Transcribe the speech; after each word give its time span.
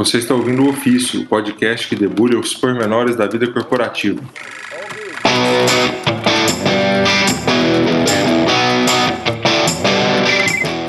Você 0.00 0.16
está 0.16 0.34
ouvindo 0.34 0.62
o 0.62 0.70
Ofício, 0.70 1.20
o 1.20 1.26
podcast 1.26 1.86
que 1.86 1.94
debulha 1.94 2.38
os 2.38 2.54
pormenores 2.54 3.16
da 3.16 3.26
vida 3.26 3.46
corporativa. 3.46 4.18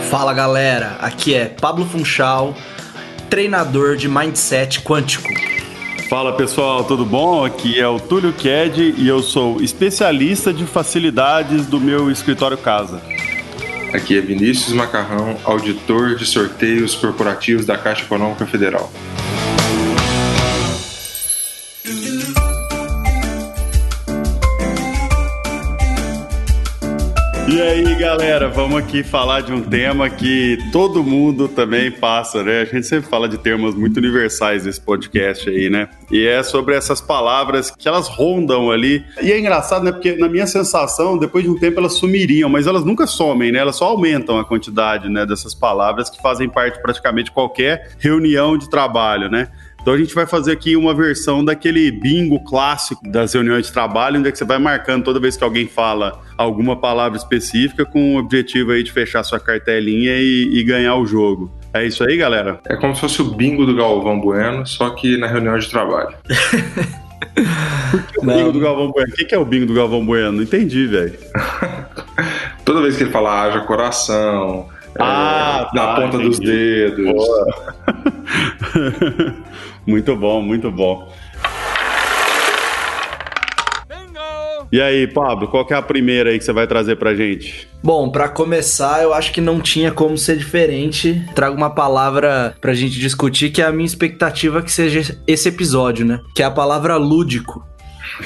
Fala 0.09 0.33
galera, 0.33 0.95
aqui 1.01 1.33
é 1.33 1.47
Pablo 1.47 1.85
Funchal, 1.85 2.55
treinador 3.29 3.97
de 3.97 4.07
mindset 4.07 4.79
quântico. 4.79 5.27
Fala 6.09 6.31
pessoal, 6.37 6.85
tudo 6.85 7.05
bom? 7.05 7.43
Aqui 7.43 7.77
é 7.77 7.87
o 7.89 7.99
Túlio 7.99 8.31
Ked 8.31 8.95
e 8.97 9.09
eu 9.09 9.21
sou 9.21 9.61
especialista 9.61 10.53
de 10.53 10.65
facilidades 10.65 11.67
do 11.67 11.81
meu 11.81 12.09
escritório 12.09 12.57
casa. 12.57 13.01
Aqui 13.93 14.17
é 14.17 14.21
Vinícius 14.21 14.73
Macarrão, 14.73 15.37
auditor 15.43 16.15
de 16.15 16.25
sorteios 16.25 16.95
corporativos 16.95 17.65
da 17.65 17.77
Caixa 17.77 18.03
Econômica 18.03 18.45
Federal. 18.45 18.91
E 27.51 27.61
aí, 27.61 27.95
galera, 27.95 28.47
vamos 28.47 28.77
aqui 28.77 29.03
falar 29.03 29.41
de 29.41 29.51
um 29.51 29.61
tema 29.61 30.09
que 30.09 30.57
todo 30.71 31.03
mundo 31.03 31.49
também 31.49 31.91
passa, 31.91 32.41
né? 32.41 32.61
A 32.61 32.65
gente 32.65 32.87
sempre 32.87 33.09
fala 33.09 33.27
de 33.27 33.37
termos 33.37 33.75
muito 33.75 33.97
universais 33.97 34.65
nesse 34.65 34.79
podcast 34.79 35.49
aí, 35.49 35.69
né? 35.69 35.89
E 36.09 36.25
é 36.25 36.41
sobre 36.43 36.75
essas 36.75 37.01
palavras 37.01 37.69
que 37.69 37.89
elas 37.89 38.07
rondam 38.07 38.71
ali. 38.71 39.03
E 39.21 39.33
é 39.33 39.37
engraçado, 39.37 39.83
né? 39.83 39.91
Porque 39.91 40.15
na 40.15 40.29
minha 40.29 40.47
sensação, 40.47 41.17
depois 41.17 41.43
de 41.43 41.49
um 41.49 41.59
tempo 41.59 41.77
elas 41.77 41.95
sumiriam, 41.95 42.49
mas 42.49 42.67
elas 42.67 42.85
nunca 42.85 43.05
somem, 43.05 43.51
né? 43.51 43.59
Elas 43.59 43.75
só 43.75 43.87
aumentam 43.87 44.39
a 44.39 44.45
quantidade, 44.45 45.09
né, 45.09 45.25
dessas 45.25 45.53
palavras 45.53 46.09
que 46.09 46.21
fazem 46.21 46.47
parte 46.47 46.77
de 46.77 46.81
praticamente 46.81 47.31
qualquer 47.31 47.91
reunião 47.99 48.57
de 48.57 48.69
trabalho, 48.69 49.29
né? 49.29 49.49
Então 49.81 49.93
a 49.93 49.97
gente 49.97 50.13
vai 50.13 50.27
fazer 50.27 50.51
aqui 50.51 50.75
uma 50.75 50.93
versão 50.93 51.43
daquele 51.43 51.91
bingo 51.91 52.39
clássico 52.43 53.01
das 53.09 53.33
reuniões 53.33 53.65
de 53.65 53.73
trabalho, 53.73 54.19
onde 54.19 54.29
é 54.29 54.31
que 54.31 54.37
você 54.37 54.45
vai 54.45 54.59
marcando 54.59 55.03
toda 55.03 55.19
vez 55.19 55.35
que 55.35 55.43
alguém 55.43 55.67
fala 55.67 56.21
alguma 56.37 56.75
palavra 56.75 57.17
específica 57.17 57.83
com 57.83 58.15
o 58.15 58.19
objetivo 58.19 58.71
aí 58.71 58.83
de 58.83 58.91
fechar 58.91 59.23
sua 59.23 59.39
cartelinha 59.39 60.13
e, 60.17 60.59
e 60.59 60.63
ganhar 60.63 60.95
o 60.95 61.05
jogo. 61.05 61.51
É 61.73 61.85
isso 61.85 62.03
aí, 62.03 62.15
galera? 62.15 62.59
É 62.67 62.75
como 62.75 62.93
se 62.93 63.01
fosse 63.01 63.21
o 63.21 63.25
bingo 63.25 63.65
do 63.65 63.75
Galvão 63.75 64.19
Bueno, 64.19 64.65
só 64.67 64.89
que 64.91 65.17
na 65.17 65.27
reunião 65.27 65.57
de 65.57 65.69
trabalho. 65.69 66.15
Por 67.91 68.03
que 68.03 68.19
o 68.19 68.25
Não. 68.25 68.35
bingo 68.35 68.51
do 68.51 68.59
Galvão 68.59 68.91
Bueno? 68.91 69.13
O 69.13 69.15
que 69.15 69.33
é 69.33 69.37
o 69.37 69.45
bingo 69.45 69.65
do 69.65 69.73
Galvão 69.73 70.05
Bueno? 70.05 70.31
Não 70.33 70.43
entendi, 70.43 70.85
velho. 70.85 71.17
Toda 72.65 72.81
vez 72.81 72.97
que 72.97 73.03
ele 73.03 73.11
fala 73.11 73.41
haja 73.41 73.61
coração, 73.61 74.69
ah, 74.99 75.67
é, 75.71 75.75
tá, 75.75 75.85
na 75.85 75.95
ponta 75.95 76.17
entendi. 76.17 76.29
dos 76.29 76.39
dedos. 76.39 77.25
muito 79.85 80.15
bom, 80.15 80.41
muito 80.41 80.71
bom. 80.71 81.11
E 84.71 84.81
aí, 84.81 85.05
Pablo, 85.05 85.49
qual 85.49 85.67
é 85.69 85.73
a 85.73 85.81
primeira 85.81 86.29
aí 86.29 86.39
que 86.39 86.45
você 86.45 86.53
vai 86.53 86.65
trazer 86.65 86.95
pra 86.95 87.13
gente? 87.13 87.67
Bom, 87.83 88.09
para 88.09 88.29
começar, 88.29 89.03
eu 89.03 89.13
acho 89.13 89.33
que 89.33 89.41
não 89.41 89.59
tinha 89.59 89.91
como 89.91 90.17
ser 90.17 90.37
diferente. 90.37 91.21
Trago 91.35 91.57
uma 91.57 91.69
palavra 91.69 92.55
pra 92.61 92.73
gente 92.73 92.97
discutir 92.97 93.51
que 93.51 93.61
é 93.61 93.65
a 93.65 93.71
minha 93.71 93.85
expectativa 93.85 94.61
que 94.61 94.71
seja 94.71 95.17
esse 95.27 95.49
episódio, 95.49 96.05
né? 96.05 96.21
Que 96.33 96.41
é 96.41 96.45
a 96.45 96.51
palavra 96.51 96.95
lúdico. 96.95 97.61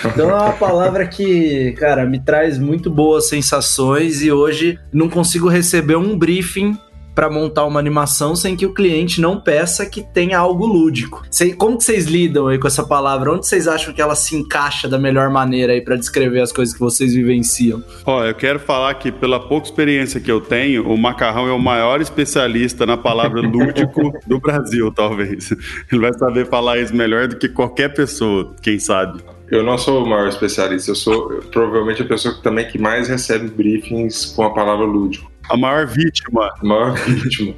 Então 0.06 0.30
é 0.30 0.34
uma 0.34 0.54
palavra 0.58 1.08
que, 1.08 1.72
cara, 1.80 2.06
me 2.06 2.20
traz 2.20 2.60
muito 2.60 2.92
boas 2.92 3.28
sensações 3.28 4.22
e 4.22 4.32
hoje 4.32 4.78
não 4.94 5.10
consigo 5.10 5.50
receber 5.50 5.96
um 5.96 6.16
briefing 6.16 6.78
para 7.16 7.30
montar 7.30 7.66
uma 7.66 7.80
animação 7.80 8.36
sem 8.36 8.58
que 8.58 8.66
o 8.66 8.74
cliente 8.74 9.22
não 9.22 9.40
peça 9.40 9.86
que 9.86 10.04
tenha 10.04 10.38
algo 10.38 10.66
lúdico. 10.66 11.24
Como 11.58 11.78
que 11.78 11.86
vocês 11.86 12.06
lidam 12.06 12.48
aí 12.48 12.60
com 12.60 12.68
essa 12.68 12.84
palavra? 12.84 13.32
Onde 13.32 13.48
vocês 13.48 13.68
acham 13.68 13.94
que 13.94 14.02
ela 14.02 14.16
se 14.16 14.36
encaixa 14.36 14.88
da 14.88 15.00
melhor 15.00 15.30
maneira 15.30 15.72
aí 15.72 15.82
para 15.82 15.96
descrever 15.96 16.42
as 16.42 16.52
coisas 16.52 16.74
que 16.74 16.80
vocês 16.80 17.14
vivenciam? 17.14 17.82
Ó, 18.06 18.26
eu 18.26 18.36
quero 18.36 18.60
falar 18.60 18.94
que 18.96 19.12
pela 19.12 19.40
pouca 19.40 19.68
experiência 19.68 20.20
que 20.20 20.32
eu 20.32 20.42
tenho, 20.42 20.88
o 20.92 20.98
Macarrão 20.98 21.48
é 21.48 21.54
o 21.54 21.60
maior 21.60 22.02
especialista 22.02 22.86
na 22.86 22.98
palavra 22.98 23.40
lúdico 23.42 24.12
do 24.28 24.40
Brasil, 24.40 24.92
talvez. 24.92 25.52
Ele 25.90 26.02
vai 26.02 26.14
saber 26.14 26.48
falar 26.48 26.80
isso 26.80 26.94
melhor 26.94 27.28
do 27.28 27.38
que 27.38 27.48
qualquer 27.48 27.94
pessoa, 27.94 28.54
quem 28.62 28.78
sabe. 28.78 29.24
Eu 29.50 29.64
não 29.64 29.78
sou 29.78 30.04
o 30.04 30.10
maior 30.10 30.28
especialista, 30.28 30.92
eu 30.92 30.96
sou 30.96 31.42
provavelmente 31.52 32.02
a 32.02 32.06
pessoa 32.06 32.34
que, 32.34 32.42
também 32.42 32.68
que 32.68 32.80
mais 32.80 33.08
recebe 33.08 33.48
briefings 33.48 34.26
com 34.26 34.44
a 34.44 34.50
palavra 34.52 34.86
lúdico. 34.86 35.32
A 35.50 35.58
maior 35.58 35.86
vítima. 35.88 36.52
A 36.62 36.66
maior 36.66 36.94
vítima. 36.94 37.54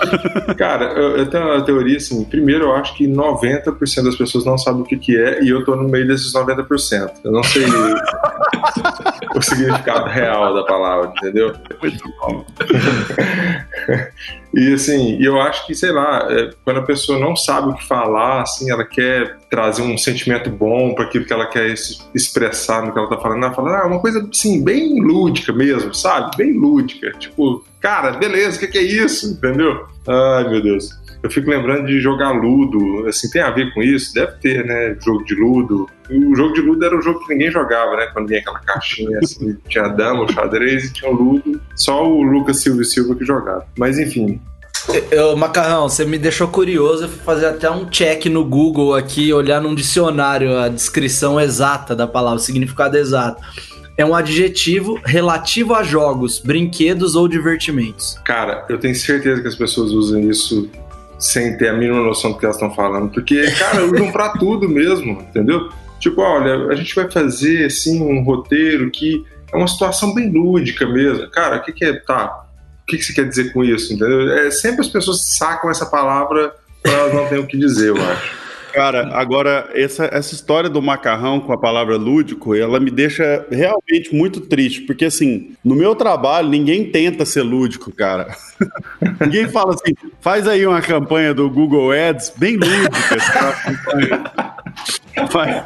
Cara, 0.56 0.92
eu, 0.92 1.18
eu, 1.18 1.26
tenho 1.28 1.44
uma 1.44 1.62
teoria 1.62 1.96
assim. 1.96 2.24
Primeiro, 2.24 2.64
eu 2.64 2.72
acho 2.74 2.94
que 2.94 3.06
90% 3.06 4.04
das 4.04 4.16
pessoas 4.16 4.44
não 4.44 4.56
sabem 4.56 4.82
o 4.82 4.84
que, 4.84 4.96
que 4.96 5.16
é, 5.16 5.42
e 5.42 5.48
eu 5.48 5.64
tô 5.64 5.76
no 5.76 5.88
meio 5.88 6.06
desses 6.06 6.32
90%. 6.32 7.12
Eu 7.24 7.32
não 7.32 7.42
sei 7.42 7.64
o 9.34 9.42
significado 9.42 10.08
real 10.08 10.54
da 10.54 10.64
palavra, 10.64 11.12
entendeu? 11.16 11.54
Muito 11.80 12.04
bom. 12.20 12.44
e 14.52 14.74
assim, 14.74 15.16
eu 15.22 15.40
acho 15.40 15.66
que, 15.66 15.74
sei 15.74 15.92
lá, 15.92 16.26
é, 16.30 16.50
quando 16.64 16.78
a 16.78 16.82
pessoa 16.82 17.18
não 17.18 17.36
sabe 17.36 17.68
o 17.68 17.74
que 17.74 17.86
falar, 17.86 18.42
assim, 18.42 18.70
ela 18.70 18.84
quer 18.84 19.38
trazer 19.48 19.82
um 19.82 19.96
sentimento 19.96 20.50
bom 20.50 20.94
para 20.94 21.04
aquilo 21.04 21.24
que 21.24 21.32
ela 21.32 21.46
quer 21.46 21.72
expressar 22.14 22.84
no 22.84 22.92
que 22.92 22.98
ela 22.98 23.08
tá 23.08 23.18
falando, 23.18 23.44
ela 23.44 23.54
fala, 23.54 23.78
ah, 23.78 23.86
uma 23.86 24.00
coisa 24.00 24.26
assim, 24.32 24.62
bem 24.62 25.00
lúdica 25.00 25.52
mesmo, 25.52 25.94
sabe? 25.94 26.36
Bem 26.36 26.52
lúdica. 26.52 27.12
Tipo, 27.12 27.64
cara, 27.80 28.12
beleza, 28.12 28.56
o 28.56 28.60
que, 28.60 28.66
que 28.66 28.78
é 28.78 28.82
isso? 28.82 29.32
Entendeu? 29.32 29.86
Ai, 30.06 30.48
meu 30.48 30.62
Deus 30.62 30.99
eu 31.22 31.30
fico 31.30 31.50
lembrando 31.50 31.86
de 31.86 32.00
jogar 32.00 32.30
Ludo, 32.30 33.06
assim, 33.06 33.28
tem 33.30 33.42
a 33.42 33.50
ver 33.50 33.72
com 33.74 33.82
isso? 33.82 34.14
Deve 34.14 34.32
ter, 34.40 34.64
né? 34.64 34.96
Jogo 35.04 35.24
de 35.24 35.34
Ludo. 35.34 35.88
O 36.10 36.34
jogo 36.34 36.54
de 36.54 36.60
Ludo 36.60 36.84
era 36.84 36.96
um 36.96 37.02
jogo 37.02 37.20
que 37.20 37.32
ninguém 37.32 37.50
jogava, 37.50 37.96
né? 37.96 38.08
Quando 38.12 38.28
vinha 38.28 38.40
aquela 38.40 38.58
caixinha, 38.60 39.18
assim, 39.18 39.56
tinha 39.68 39.88
dama, 39.88 40.24
o 40.24 40.32
xadrez 40.32 40.86
e 40.86 40.92
tinha 40.92 41.10
o 41.10 41.14
Ludo. 41.14 41.60
Só 41.76 42.06
o 42.06 42.22
Lucas 42.22 42.58
Silva 42.62 42.82
e 42.82 42.84
Silva 42.84 43.14
que 43.14 43.24
jogava. 43.24 43.66
Mas 43.78 43.98
enfim, 43.98 44.40
eu, 45.10 45.36
Macarrão, 45.36 45.88
você 45.88 46.04
me 46.04 46.18
deixou 46.18 46.48
curioso. 46.48 47.04
Eu 47.04 47.08
fui 47.08 47.18
fazer 47.18 47.46
até 47.46 47.70
um 47.70 47.86
check 47.86 48.26
no 48.26 48.44
Google 48.44 48.94
aqui, 48.94 49.32
olhar 49.32 49.60
num 49.60 49.74
dicionário 49.74 50.56
a 50.56 50.68
descrição 50.68 51.40
exata 51.40 51.94
da 51.94 52.06
palavra, 52.06 52.38
o 52.38 52.42
significado 52.42 52.96
exato. 52.96 53.42
É 53.96 54.04
um 54.04 54.14
adjetivo 54.14 54.98
relativo 55.04 55.74
a 55.74 55.82
jogos, 55.82 56.38
brinquedos 56.38 57.14
ou 57.14 57.28
divertimentos. 57.28 58.18
Cara, 58.24 58.64
eu 58.68 58.78
tenho 58.78 58.94
certeza 58.94 59.42
que 59.42 59.48
as 59.48 59.54
pessoas 59.54 59.92
usam 59.92 60.20
isso 60.30 60.70
sem 61.20 61.56
ter 61.56 61.68
a 61.68 61.72
mínima 61.74 62.02
noção 62.02 62.32
do 62.32 62.38
que 62.38 62.44
elas 62.44 62.56
estão 62.56 62.74
falando. 62.74 63.12
Porque, 63.12 63.48
cara, 63.52 63.84
usam 63.84 64.10
pra 64.10 64.30
tudo 64.38 64.68
mesmo, 64.68 65.12
entendeu? 65.12 65.68
Tipo, 66.00 66.22
olha, 66.22 66.68
a 66.68 66.74
gente 66.74 66.94
vai 66.94 67.10
fazer, 67.10 67.66
assim, 67.66 68.02
um 68.02 68.24
roteiro 68.24 68.90
que 68.90 69.22
é 69.52 69.56
uma 69.56 69.68
situação 69.68 70.14
bem 70.14 70.30
lúdica 70.30 70.86
mesmo. 70.86 71.28
Cara, 71.30 71.56
o 71.56 71.62
que, 71.62 71.72
que 71.72 71.84
é. 71.84 71.92
Tá. 71.92 72.46
O 72.82 72.86
que, 72.86 72.96
que 72.96 73.04
você 73.04 73.12
quer 73.12 73.28
dizer 73.28 73.52
com 73.52 73.62
isso, 73.62 73.92
entendeu? 73.92 74.32
É, 74.32 74.50
sempre 74.50 74.80
as 74.80 74.88
pessoas 74.88 75.36
sacam 75.36 75.70
essa 75.70 75.86
palavra 75.86 76.54
para 76.82 76.92
elas 76.92 77.14
não 77.14 77.28
terem 77.28 77.44
o 77.44 77.46
que 77.46 77.56
dizer, 77.56 77.90
eu 77.90 77.96
acho. 77.96 78.39
Cara, 78.72 79.10
agora, 79.14 79.68
essa, 79.74 80.04
essa 80.12 80.34
história 80.34 80.70
do 80.70 80.80
macarrão 80.80 81.40
com 81.40 81.52
a 81.52 81.58
palavra 81.58 81.96
lúdico, 81.96 82.54
ela 82.54 82.78
me 82.78 82.90
deixa 82.90 83.46
realmente 83.50 84.14
muito 84.14 84.40
triste, 84.42 84.82
porque 84.82 85.04
assim, 85.04 85.52
no 85.64 85.74
meu 85.74 85.94
trabalho, 85.94 86.48
ninguém 86.48 86.90
tenta 86.90 87.24
ser 87.24 87.42
lúdico, 87.42 87.92
cara. 87.92 88.34
ninguém 89.20 89.48
fala 89.48 89.74
assim, 89.74 89.94
faz 90.20 90.46
aí 90.46 90.66
uma 90.66 90.80
campanha 90.80 91.34
do 91.34 91.50
Google 91.50 91.92
Ads 91.92 92.32
bem 92.36 92.56
lúdica. 92.56 93.16
Faz, 95.30 95.64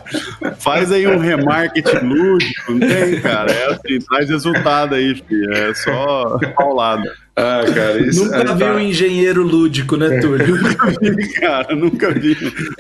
faz 0.59 0.93
aí 0.93 1.06
um 1.06 1.19
remarketing 1.19 2.06
lúdico, 2.06 2.72
não 2.72 2.81
tem, 2.81 3.21
cara? 3.21 3.53
É 3.53 3.72
assim, 3.72 3.99
traz 4.09 4.28
resultado 4.28 4.94
aí, 4.94 5.15
filho. 5.15 5.53
É 5.53 5.75
só 5.75 6.38
paulada. 6.56 7.12
Ah, 7.37 7.62
cara, 7.75 7.99
isso. 7.99 8.25
Nunca 8.25 8.55
vi 8.55 8.61
tá... 8.61 8.75
um 8.75 8.79
engenheiro 8.79 9.43
lúdico, 9.43 9.96
né, 9.96 10.20
Túlio? 10.20 10.55
nunca 10.62 10.91
vi, 11.00 11.32
cara, 11.32 11.75
nunca 11.75 12.11
vi. 12.12 12.35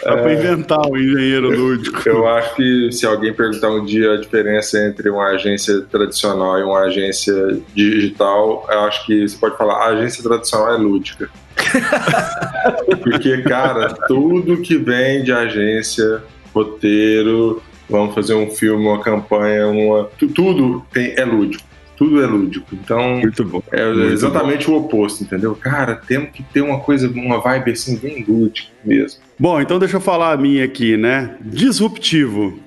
Dá 0.04 0.12
é... 0.12 0.22
pra 0.22 0.32
inventar 0.32 0.86
um 0.86 0.96
engenheiro 0.96 1.50
lúdico. 1.50 2.08
Eu 2.08 2.26
acho 2.28 2.54
que 2.54 2.92
se 2.92 3.04
alguém 3.04 3.32
perguntar 3.32 3.70
um 3.70 3.84
dia 3.84 4.12
a 4.12 4.16
diferença 4.16 4.78
entre 4.86 5.10
uma 5.10 5.26
agência 5.30 5.80
tradicional 5.82 6.58
e 6.60 6.62
uma 6.62 6.82
agência 6.82 7.34
digital, 7.74 8.66
eu 8.70 8.80
acho 8.80 9.04
que 9.06 9.28
você 9.28 9.36
pode 9.36 9.56
falar: 9.56 9.74
a 9.74 9.86
agência 9.88 10.22
tradicional 10.22 10.72
é 10.72 10.78
lúdica. 10.78 11.28
Porque, 13.02 13.42
cara, 13.42 13.92
tudo 14.06 14.58
que 14.58 14.76
vem 14.76 15.24
de 15.24 15.32
agência, 15.32 16.22
roteiro, 16.54 17.62
vamos 17.88 18.14
fazer 18.14 18.34
um 18.34 18.50
filme, 18.50 18.86
uma 18.86 19.00
campanha, 19.00 19.66
uma. 19.68 20.04
Tudo 20.04 20.84
tem, 20.92 21.14
é 21.16 21.24
lúdico 21.24 21.74
tudo 21.96 22.22
é 22.22 22.26
lúdico. 22.26 22.66
Então, 22.72 23.18
Muito 23.18 23.44
bom. 23.44 23.62
é 23.70 23.86
Muito 23.86 24.12
exatamente 24.12 24.66
bom. 24.66 24.74
o 24.74 24.76
oposto, 24.78 25.22
entendeu? 25.24 25.54
Cara, 25.54 25.94
temos 25.96 26.30
que 26.30 26.42
ter 26.42 26.60
uma 26.60 26.80
coisa, 26.80 27.08
uma 27.08 27.40
vibe 27.40 27.72
assim, 27.72 27.96
bem 27.96 28.24
lúdica 28.26 28.68
mesmo. 28.84 29.20
Bom, 29.38 29.60
então 29.60 29.78
deixa 29.78 29.96
eu 29.96 30.00
falar 30.00 30.32
a 30.32 30.36
minha 30.36 30.64
aqui, 30.64 30.96
né? 30.96 31.36
Disruptivo. 31.40 32.58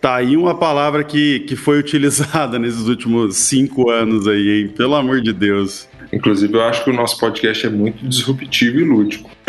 Tá 0.00 0.16
aí 0.16 0.36
uma 0.36 0.54
palavra 0.54 1.02
que, 1.02 1.40
que 1.40 1.56
foi 1.56 1.78
utilizada 1.80 2.58
nesses 2.58 2.86
últimos 2.86 3.36
cinco 3.36 3.90
anos 3.90 4.28
aí, 4.28 4.60
hein? 4.62 4.68
Pelo 4.68 4.94
amor 4.94 5.20
de 5.20 5.32
Deus. 5.32 5.88
Inclusive, 6.12 6.54
eu 6.54 6.62
acho 6.62 6.84
que 6.84 6.90
o 6.90 6.92
nosso 6.92 7.18
podcast 7.18 7.66
é 7.66 7.70
muito 7.70 8.06
disruptivo 8.06 8.78
e 8.78 8.84
lúdico. 8.84 9.30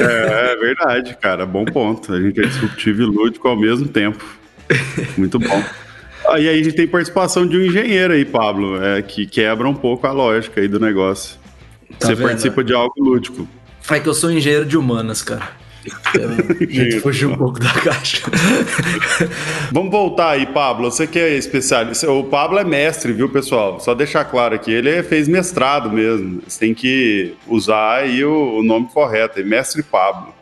é, 0.00 0.52
é 0.52 0.56
verdade, 0.56 1.16
cara. 1.16 1.46
Bom 1.46 1.64
ponto. 1.64 2.12
A 2.12 2.20
gente 2.20 2.40
é 2.40 2.46
disruptivo 2.46 3.02
e 3.02 3.04
lúdico 3.06 3.46
ao 3.48 3.56
mesmo 3.56 3.88
tempo. 3.88 4.24
Muito 5.16 5.38
bom. 5.38 5.62
Aí, 6.28 6.48
aí 6.48 6.60
a 6.60 6.62
gente 6.62 6.74
tem 6.74 6.86
participação 6.86 7.46
de 7.46 7.56
um 7.56 7.60
engenheiro 7.60 8.14
aí, 8.14 8.24
Pablo, 8.24 8.82
é, 8.82 9.02
que 9.02 9.26
quebra 9.26 9.68
um 9.68 9.74
pouco 9.74 10.06
a 10.06 10.12
lógica 10.12 10.60
aí 10.60 10.68
do 10.68 10.80
negócio. 10.80 11.38
Tá 11.98 12.06
Você 12.06 12.14
vendo? 12.14 12.28
participa 12.28 12.64
de 12.64 12.72
algo 12.72 12.94
lúdico. 12.98 13.46
É 13.90 14.00
que 14.00 14.08
eu 14.08 14.14
sou 14.14 14.30
engenheiro 14.30 14.64
de 14.64 14.76
humanas, 14.76 15.22
cara. 15.22 15.48
A 15.90 16.64
gente 16.64 17.00
fugiu 17.00 17.30
um 17.30 17.36
pouco 17.36 17.60
da 17.60 17.72
caixa. 17.72 18.22
Vamos 19.72 19.90
voltar 19.90 20.30
aí, 20.30 20.46
Pablo. 20.46 20.90
Você 20.90 21.06
que 21.06 21.18
é 21.18 21.36
especialista. 21.36 22.10
O 22.10 22.24
Pablo 22.24 22.58
é 22.58 22.64
mestre, 22.64 23.12
viu, 23.12 23.28
pessoal? 23.28 23.80
Só 23.80 23.94
deixar 23.94 24.24
claro 24.24 24.54
aqui, 24.54 24.72
ele 24.72 25.02
fez 25.02 25.28
mestrado 25.28 25.90
mesmo. 25.90 26.42
Você 26.46 26.60
tem 26.60 26.74
que 26.74 27.34
usar 27.46 27.98
aí 27.98 28.24
o, 28.24 28.62
nome 28.62 28.88
correto, 28.92 29.40
é 29.40 29.42
mestre 29.42 29.82
Pablo. 29.82 30.34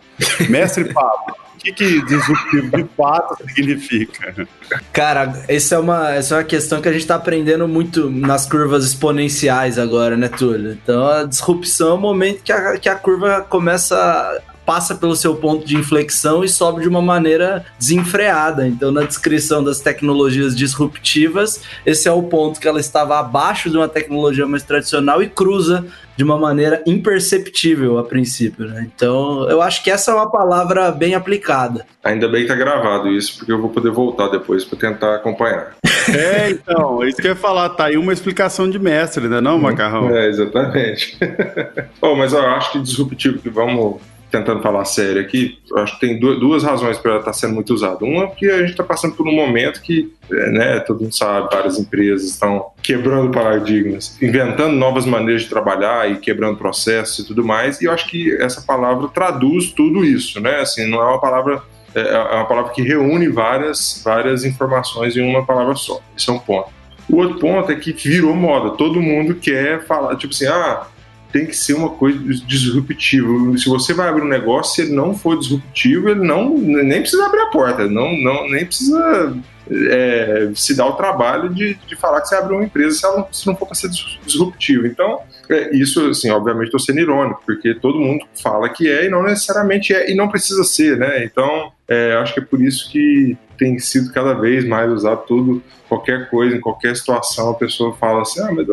Mestre 0.48 0.92
Pablo 0.92 1.42
que, 1.62 1.72
que 1.72 2.04
disruptivo 2.04 2.76
de 2.76 2.84
fato 2.96 3.36
significa? 3.54 4.48
Cara, 4.92 5.44
essa 5.46 5.76
é, 5.76 5.78
uma, 5.78 6.12
essa 6.12 6.34
é 6.34 6.38
uma 6.38 6.44
questão 6.44 6.80
que 6.80 6.88
a 6.88 6.92
gente 6.92 7.02
está 7.02 7.14
aprendendo 7.14 7.68
muito 7.68 8.10
nas 8.10 8.46
curvas 8.46 8.84
exponenciais 8.84 9.78
agora, 9.78 10.16
né, 10.16 10.28
Túlio? 10.28 10.72
Então 10.72 11.06
a 11.06 11.24
disrupção 11.24 11.90
é 11.90 11.94
o 11.94 11.98
momento 11.98 12.42
que 12.42 12.52
a, 12.52 12.78
que 12.78 12.88
a 12.88 12.96
curva 12.96 13.46
começa 13.48 14.42
passa 14.64 14.94
pelo 14.94 15.16
seu 15.16 15.36
ponto 15.36 15.66
de 15.66 15.76
inflexão 15.76 16.44
e 16.44 16.48
sobe 16.48 16.82
de 16.82 16.88
uma 16.88 17.02
maneira 17.02 17.64
desenfreada. 17.78 18.66
Então, 18.66 18.90
na 18.90 19.02
descrição 19.02 19.62
das 19.62 19.80
tecnologias 19.80 20.56
disruptivas, 20.56 21.62
esse 21.84 22.08
é 22.08 22.12
o 22.12 22.22
ponto 22.22 22.60
que 22.60 22.68
ela 22.68 22.80
estava 22.80 23.18
abaixo 23.18 23.70
de 23.70 23.76
uma 23.76 23.88
tecnologia 23.88 24.46
mais 24.46 24.62
tradicional 24.62 25.22
e 25.22 25.28
cruza 25.28 25.84
de 26.16 26.22
uma 26.22 26.38
maneira 26.38 26.82
imperceptível 26.86 27.98
a 27.98 28.04
princípio. 28.04 28.66
Né? 28.66 28.88
Então, 28.94 29.48
eu 29.48 29.62
acho 29.62 29.82
que 29.82 29.90
essa 29.90 30.10
é 30.10 30.14
uma 30.14 30.30
palavra 30.30 30.90
bem 30.90 31.14
aplicada. 31.14 31.86
Ainda 32.04 32.28
bem 32.28 32.42
que 32.42 32.48
tá 32.48 32.54
gravado 32.54 33.08
isso, 33.08 33.38
porque 33.38 33.52
eu 33.52 33.60
vou 33.60 33.70
poder 33.70 33.90
voltar 33.90 34.28
depois 34.28 34.64
para 34.64 34.78
tentar 34.78 35.14
acompanhar. 35.16 35.74
É, 36.08 36.50
então, 36.50 37.04
isso 37.04 37.16
que 37.18 37.28
eu 37.28 37.30
ia 37.30 37.36
falar, 37.36 37.68
tá 37.68 37.84
aí 37.84 37.96
uma 37.96 38.12
explicação 38.12 38.68
de 38.68 38.76
mestre, 38.76 39.28
né, 39.28 39.40
não, 39.40 39.56
Macarrão? 39.56 40.10
É, 40.10 40.26
exatamente. 40.26 41.16
oh, 42.02 42.16
mas 42.16 42.32
eu 42.32 42.44
acho 42.44 42.72
que 42.72 42.80
disruptivo 42.80 43.38
que 43.38 43.48
vamos 43.48 44.00
tentando 44.32 44.62
falar 44.62 44.86
sério 44.86 45.20
aqui, 45.20 45.58
acho 45.76 45.98
que 45.98 46.06
tem 46.06 46.18
duas 46.18 46.64
razões 46.64 46.96
para 46.98 47.12
ela 47.12 47.20
estar 47.20 47.32
tá 47.32 47.36
sendo 47.36 47.54
muito 47.54 47.72
usada. 47.74 48.02
Uma, 48.02 48.26
porque 48.26 48.46
a 48.46 48.60
gente 48.60 48.70
está 48.70 48.82
passando 48.82 49.14
por 49.14 49.28
um 49.28 49.32
momento 49.32 49.82
que, 49.82 50.10
é, 50.30 50.50
né, 50.50 50.80
todo 50.80 51.02
mundo 51.02 51.14
sabe, 51.14 51.54
várias 51.54 51.78
empresas 51.78 52.30
estão 52.30 52.70
quebrando 52.82 53.30
paradigmas, 53.30 54.16
inventando 54.22 54.74
novas 54.74 55.04
maneiras 55.04 55.42
de 55.42 55.50
trabalhar 55.50 56.10
e 56.10 56.16
quebrando 56.16 56.56
processos 56.56 57.18
e 57.18 57.26
tudo 57.28 57.44
mais, 57.44 57.80
e 57.82 57.84
eu 57.84 57.92
acho 57.92 58.08
que 58.08 58.34
essa 58.40 58.62
palavra 58.62 59.06
traduz 59.08 59.70
tudo 59.72 60.02
isso, 60.02 60.40
né? 60.40 60.60
Assim, 60.60 60.88
não 60.88 61.00
é 61.00 61.04
uma 61.04 61.20
palavra 61.20 61.62
é, 61.94 62.00
é 62.00 62.36
uma 62.36 62.46
palavra 62.46 62.72
que 62.72 62.80
reúne 62.80 63.28
várias, 63.28 64.00
várias 64.02 64.44
informações 64.46 65.14
em 65.14 65.20
uma 65.20 65.44
palavra 65.44 65.74
só. 65.74 66.00
Esse 66.16 66.30
é 66.30 66.32
um 66.32 66.38
ponto. 66.38 66.70
O 67.08 67.16
outro 67.16 67.38
ponto 67.38 67.70
é 67.70 67.74
que 67.74 67.92
virou 67.92 68.34
moda. 68.34 68.70
Todo 68.70 69.02
mundo 69.02 69.34
quer 69.34 69.84
falar, 69.84 70.16
tipo 70.16 70.32
assim, 70.32 70.46
ah, 70.46 70.86
tem 71.32 71.46
que 71.46 71.56
ser 71.56 71.74
uma 71.74 71.90
coisa 71.90 72.18
disruptiva. 72.46 73.56
Se 73.56 73.68
você 73.68 73.94
vai 73.94 74.08
abrir 74.08 74.22
um 74.22 74.28
negócio, 74.28 74.74
se 74.74 74.82
ele 74.82 74.92
não 74.92 75.14
for 75.16 75.38
disruptivo, 75.38 76.10
ele 76.10 76.24
não 76.24 76.56
nem 76.56 77.00
precisa 77.00 77.24
abrir 77.24 77.40
a 77.40 77.46
porta, 77.46 77.88
não, 77.88 78.12
não 78.18 78.48
nem 78.48 78.66
precisa 78.66 79.34
é, 79.70 80.50
se 80.54 80.76
dar 80.76 80.86
o 80.86 80.92
trabalho 80.92 81.48
de, 81.48 81.74
de 81.86 81.96
falar 81.96 82.20
que 82.20 82.28
você 82.28 82.34
abriu 82.34 82.56
uma 82.56 82.64
empresa 82.64 82.98
se, 82.98 83.06
ela, 83.06 83.28
se 83.32 83.46
não 83.46 83.56
for 83.56 83.66
para 83.66 83.74
ser 83.74 83.88
disruptivo. 84.24 84.86
Então, 84.86 85.20
é, 85.48 85.74
isso, 85.74 86.06
assim, 86.08 86.30
obviamente 86.30 86.66
estou 86.66 86.80
sendo 86.80 87.00
irônico, 87.00 87.42
porque 87.46 87.74
todo 87.74 87.98
mundo 87.98 88.24
fala 88.42 88.68
que 88.68 88.88
é 88.88 89.06
e 89.06 89.08
não 89.08 89.22
necessariamente 89.22 89.94
é, 89.94 90.10
e 90.10 90.14
não 90.14 90.28
precisa 90.28 90.64
ser, 90.64 90.98
né? 90.98 91.24
Então, 91.24 91.72
é, 91.88 92.14
acho 92.14 92.34
que 92.34 92.40
é 92.40 92.44
por 92.44 92.60
isso 92.60 92.90
que 92.90 93.36
tem 93.58 93.78
sido 93.78 94.12
cada 94.12 94.34
vez 94.34 94.66
mais 94.66 94.90
usado 94.90 95.24
tudo, 95.26 95.62
qualquer 95.88 96.28
coisa, 96.28 96.56
em 96.56 96.60
qualquer 96.60 96.96
situação, 96.96 97.50
a 97.50 97.54
pessoa 97.54 97.94
fala 97.94 98.22
assim, 98.22 98.40
ah, 98.40 98.50
mas 98.52 98.66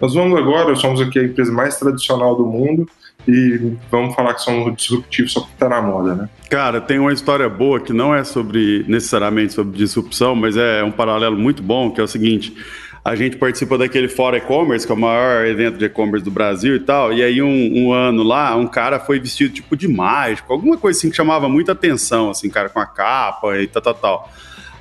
nós 0.00 0.14
vamos 0.14 0.38
agora, 0.38 0.74
somos 0.76 1.00
aqui 1.00 1.18
a 1.18 1.24
empresa 1.24 1.52
mais 1.52 1.76
tradicional 1.78 2.34
do 2.34 2.46
mundo 2.46 2.88
e 3.28 3.76
vamos 3.90 4.14
falar 4.14 4.34
que 4.34 4.42
somos 4.42 4.74
disruptivos 4.76 5.32
só 5.32 5.40
porque 5.40 5.54
está 5.54 5.68
na 5.68 5.82
moda, 5.82 6.14
né? 6.14 6.28
Cara, 6.48 6.80
tem 6.80 6.98
uma 6.98 7.12
história 7.12 7.48
boa 7.48 7.78
que 7.80 7.92
não 7.92 8.14
é 8.14 8.24
sobre 8.24 8.84
necessariamente 8.88 9.52
sobre 9.52 9.76
disrupção, 9.76 10.34
mas 10.34 10.56
é 10.56 10.82
um 10.82 10.90
paralelo 10.90 11.36
muito 11.36 11.62
bom, 11.62 11.90
que 11.90 12.00
é 12.00 12.04
o 12.04 12.08
seguinte. 12.08 12.56
A 13.04 13.14
gente 13.14 13.36
participa 13.36 13.78
daquele 13.78 14.08
Fora 14.08 14.36
E-Commerce, 14.36 14.86
que 14.86 14.92
é 14.92 14.94
o 14.94 14.98
maior 14.98 15.46
evento 15.46 15.78
de 15.78 15.86
e-commerce 15.86 16.22
do 16.22 16.30
Brasil 16.30 16.76
e 16.76 16.80
tal. 16.80 17.12
E 17.12 17.22
aí, 17.22 17.40
um, 17.40 17.86
um, 17.86 17.92
ano 17.92 18.22
lá, 18.22 18.54
um 18.56 18.66
cara 18.66 18.98
foi 18.98 19.18
vestido 19.18 19.54
tipo 19.54 19.74
de 19.74 19.88
mágico, 19.88 20.52
alguma 20.52 20.76
coisa 20.76 20.98
assim 20.98 21.08
que 21.08 21.16
chamava 21.16 21.48
muita 21.48 21.72
atenção, 21.72 22.30
assim, 22.30 22.50
cara 22.50 22.68
com 22.68 22.78
a 22.78 22.86
capa 22.86 23.58
e 23.58 23.66
tal, 23.66 23.82
tal, 23.82 23.94
tal. 23.94 24.32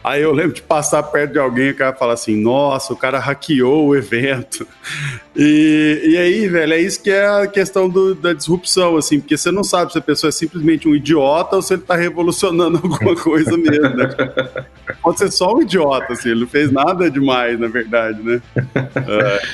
Aí 0.04 0.22
eu 0.22 0.32
lembro 0.32 0.54
de 0.54 0.62
passar 0.62 1.04
perto 1.04 1.34
de 1.34 1.40
alguém 1.40 1.68
e 1.68 1.72
o 1.72 1.76
cara 1.76 1.94
fala 1.94 2.14
assim: 2.14 2.36
nossa, 2.42 2.94
o 2.94 2.96
cara 2.96 3.20
hackeou 3.20 3.88
o 3.88 3.96
evento. 3.96 4.66
E, 5.36 6.02
e 6.04 6.18
aí, 6.18 6.48
velho, 6.48 6.74
é 6.74 6.82
isso 6.82 7.02
que 7.02 7.10
é 7.10 7.26
a 7.26 7.48
questão 7.48 7.88
do, 7.88 8.14
da 8.14 8.34
disrupção, 8.34 8.98
assim, 8.98 9.20
porque 9.20 9.38
você 9.38 9.52
não 9.52 9.64
sabe 9.64 9.92
se 9.92 9.98
a 9.98 10.02
pessoa 10.02 10.30
é 10.30 10.32
simplesmente 10.32 10.88
um 10.88 10.96
idiota 10.96 11.56
ou 11.56 11.62
se 11.62 11.74
ele 11.74 11.82
tá 11.82 11.96
revolucionando 11.96 12.78
alguma 12.84 13.16
coisa 13.16 13.56
mesmo, 13.58 13.90
né? 13.90 14.10
Pode 15.02 15.20
ser 15.20 15.32
só 15.32 15.56
um 15.56 15.62
idiota, 15.62 16.14
assim, 16.14 16.30
ele 16.30 16.42
não 16.42 16.48
fez 16.48 16.72
nada 16.72 17.10
demais, 17.10 17.60
na 17.60 17.68
verdade, 17.68 18.22
né? 18.22 18.42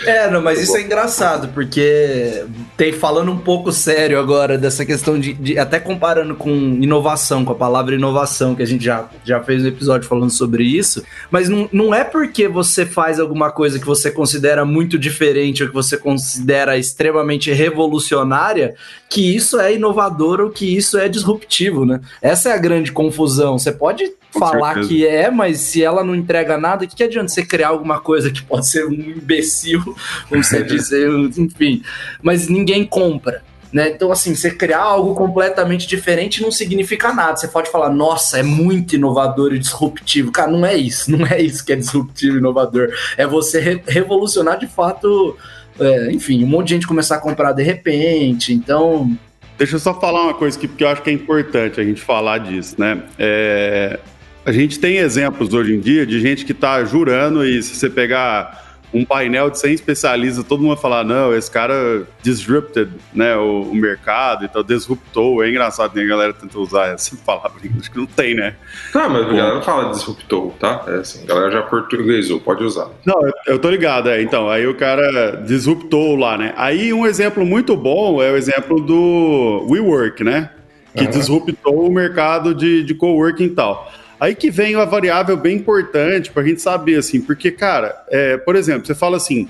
É, 0.05 0.25
é 0.25 0.31
não, 0.31 0.41
mas 0.41 0.59
isso 0.61 0.75
é 0.75 0.81
engraçado, 0.81 1.49
porque 1.49 2.45
tem 2.77 2.91
falando 2.91 3.31
um 3.31 3.37
pouco 3.37 3.71
sério 3.71 4.19
agora 4.19 4.57
dessa 4.57 4.85
questão 4.85 5.19
de, 5.19 5.33
de 5.33 5.59
até 5.59 5.79
comparando 5.79 6.35
com 6.35 6.49
inovação, 6.49 7.45
com 7.45 7.51
a 7.51 7.55
palavra 7.55 7.93
inovação, 7.93 8.55
que 8.55 8.63
a 8.63 8.67
gente 8.67 8.83
já, 8.83 9.07
já 9.23 9.39
fez 9.41 9.63
um 9.63 9.67
episódio 9.67 10.07
falando 10.07 10.31
sobre 10.35 10.63
isso, 10.63 11.03
mas 11.31 11.49
não, 11.49 11.69
não 11.71 11.93
é 11.93 12.03
porque 12.03 12.47
você 12.47 12.85
faz 12.85 13.19
alguma 13.19 13.51
coisa 13.51 13.79
que 13.79 13.85
você 13.85 14.11
considera 14.11 14.65
muito 14.65 14.97
diferente 14.97 15.63
ou 15.63 15.69
que 15.69 15.75
você 15.75 15.97
considera 15.97 16.77
extremamente 16.77 17.51
revolucionária 17.51 18.75
que 19.09 19.35
isso 19.35 19.59
é 19.59 19.73
inovador 19.73 20.41
ou 20.41 20.49
que 20.49 20.75
isso 20.75 20.97
é 20.97 21.07
disruptivo, 21.07 21.85
né? 21.85 22.01
Essa 22.21 22.49
é 22.49 22.53
a 22.53 22.57
grande 22.57 22.91
confusão. 22.91 23.57
Você 23.57 23.71
pode 23.71 24.11
Com 24.33 24.39
falar 24.39 24.73
certeza. 24.73 24.89
que 24.89 25.07
é, 25.07 25.31
mas 25.31 25.59
se 25.59 25.83
ela 25.83 26.03
não 26.03 26.15
entrega 26.15 26.57
nada, 26.57 26.83
o 26.83 26.87
que, 26.87 26.95
que 26.95 27.03
adianta 27.03 27.29
você 27.29 27.45
criar 27.45 27.69
alguma 27.69 27.99
coisa 27.99 28.31
que 28.31 28.43
pode 28.43 28.67
ser 28.67 28.85
um 28.85 28.93
imbecil, 28.93 29.81
como 30.27 30.43
você 30.43 30.63
dizer, 30.63 31.09
enfim, 31.37 31.81
mas 32.21 32.47
ninguém 32.47 32.85
compra. 32.85 33.41
Né? 33.75 33.89
Então, 33.89 34.09
assim, 34.09 34.33
você 34.33 34.49
criar 34.49 34.83
algo 34.83 35.13
completamente 35.13 35.85
diferente 35.85 36.41
não 36.41 36.49
significa 36.49 37.13
nada. 37.13 37.35
Você 37.35 37.49
pode 37.49 37.69
falar, 37.69 37.89
nossa, 37.89 38.39
é 38.39 38.43
muito 38.43 38.95
inovador 38.95 39.53
e 39.53 39.59
disruptivo. 39.59 40.31
Cara, 40.31 40.49
não 40.49 40.65
é 40.65 40.77
isso. 40.77 41.11
Não 41.11 41.27
é 41.27 41.41
isso 41.41 41.65
que 41.65 41.73
é 41.73 41.75
disruptivo 41.75 42.37
e 42.37 42.39
inovador. 42.39 42.87
É 43.17 43.27
você 43.27 43.59
re 43.59 43.81
revolucionar 43.85 44.57
de 44.57 44.65
fato, 44.65 45.35
é, 45.77 46.09
enfim, 46.13 46.41
um 46.41 46.47
monte 46.47 46.69
de 46.69 46.75
gente 46.75 46.87
começar 46.87 47.17
a 47.17 47.19
comprar 47.19 47.51
de 47.51 47.63
repente. 47.63 48.53
Então. 48.53 49.13
Deixa 49.57 49.75
eu 49.75 49.79
só 49.79 49.93
falar 49.99 50.21
uma 50.21 50.33
coisa 50.33 50.57
aqui, 50.57 50.69
porque 50.69 50.85
eu 50.85 50.87
acho 50.87 51.01
que 51.01 51.09
é 51.09 51.13
importante 51.13 51.81
a 51.81 51.83
gente 51.83 51.99
falar 51.99 52.37
disso, 52.37 52.75
né? 52.77 53.03
É, 53.19 53.99
a 54.45 54.53
gente 54.53 54.79
tem 54.79 54.99
exemplos 54.99 55.53
hoje 55.53 55.75
em 55.75 55.81
dia 55.81 56.05
de 56.05 56.21
gente 56.21 56.45
que 56.45 56.53
está 56.53 56.81
jurando, 56.85 57.45
e 57.45 57.61
se 57.61 57.75
você 57.75 57.89
pegar 57.89 58.64
um 58.95 59.03
painel 59.03 59.49
de 59.49 59.59
100 59.59 59.73
especialistas, 59.73 60.45
todo 60.45 60.61
mundo 60.61 60.73
vai 60.73 60.81
falar, 60.81 61.03
não, 61.03 61.35
esse 61.35 61.51
cara 61.51 62.07
disrupted 62.21 62.89
né, 63.13 63.35
o, 63.35 63.63
o 63.63 63.75
mercado, 63.75 64.45
então 64.45 64.63
disruptou. 64.63 65.43
É 65.43 65.49
engraçado, 65.49 65.91
tem 65.91 66.05
a 66.05 66.07
galera 66.07 66.31
tenta 66.31 66.57
usar 66.57 66.93
essa 66.93 67.13
palavra 67.25 67.59
inglês, 67.61 67.89
que 67.89 67.97
não 67.97 68.05
tem, 68.05 68.33
né? 68.33 68.55
Não, 68.93 69.09
mas 69.09 69.25
a 69.25 69.33
galera 69.33 69.61
fala 69.61 69.91
disruptou, 69.91 70.55
tá? 70.57 70.85
É 70.87 70.95
assim, 70.95 71.23
a 71.23 71.27
galera 71.27 71.51
já 71.51 71.61
portuguesou, 71.63 72.39
pode 72.39 72.63
usar. 72.63 72.89
Não, 73.05 73.21
eu, 73.21 73.33
eu 73.47 73.59
tô 73.59 73.69
ligado, 73.69 74.09
é. 74.09 74.21
Então, 74.21 74.49
aí 74.49 74.65
o 74.65 74.75
cara 74.75 75.43
disruptou 75.45 76.15
lá, 76.15 76.37
né? 76.37 76.53
Aí 76.55 76.93
um 76.93 77.05
exemplo 77.05 77.45
muito 77.45 77.75
bom 77.75 78.23
é 78.23 78.31
o 78.31 78.37
exemplo 78.37 78.79
do 78.79 79.67
WeWork, 79.69 80.23
né? 80.23 80.51
Que 80.95 81.03
uhum. 81.03 81.11
disruptou 81.11 81.85
o 81.85 81.91
mercado 81.91 82.55
de, 82.55 82.81
de 82.81 82.95
coworking 82.95 83.43
e 83.43 83.49
tal. 83.49 83.91
Aí 84.19 84.33
que 84.33 84.49
vem 84.49 84.75
uma 84.75 84.85
variável 84.85 85.35
bem 85.35 85.57
importante 85.57 86.31
para 86.31 86.43
a 86.43 86.45
gente 86.45 86.61
saber, 86.61 86.97
assim, 86.97 87.21
porque, 87.21 87.51
cara, 87.51 88.03
é, 88.09 88.37
por 88.37 88.55
exemplo, 88.55 88.85
você 88.85 88.95
fala 88.95 89.17
assim, 89.17 89.47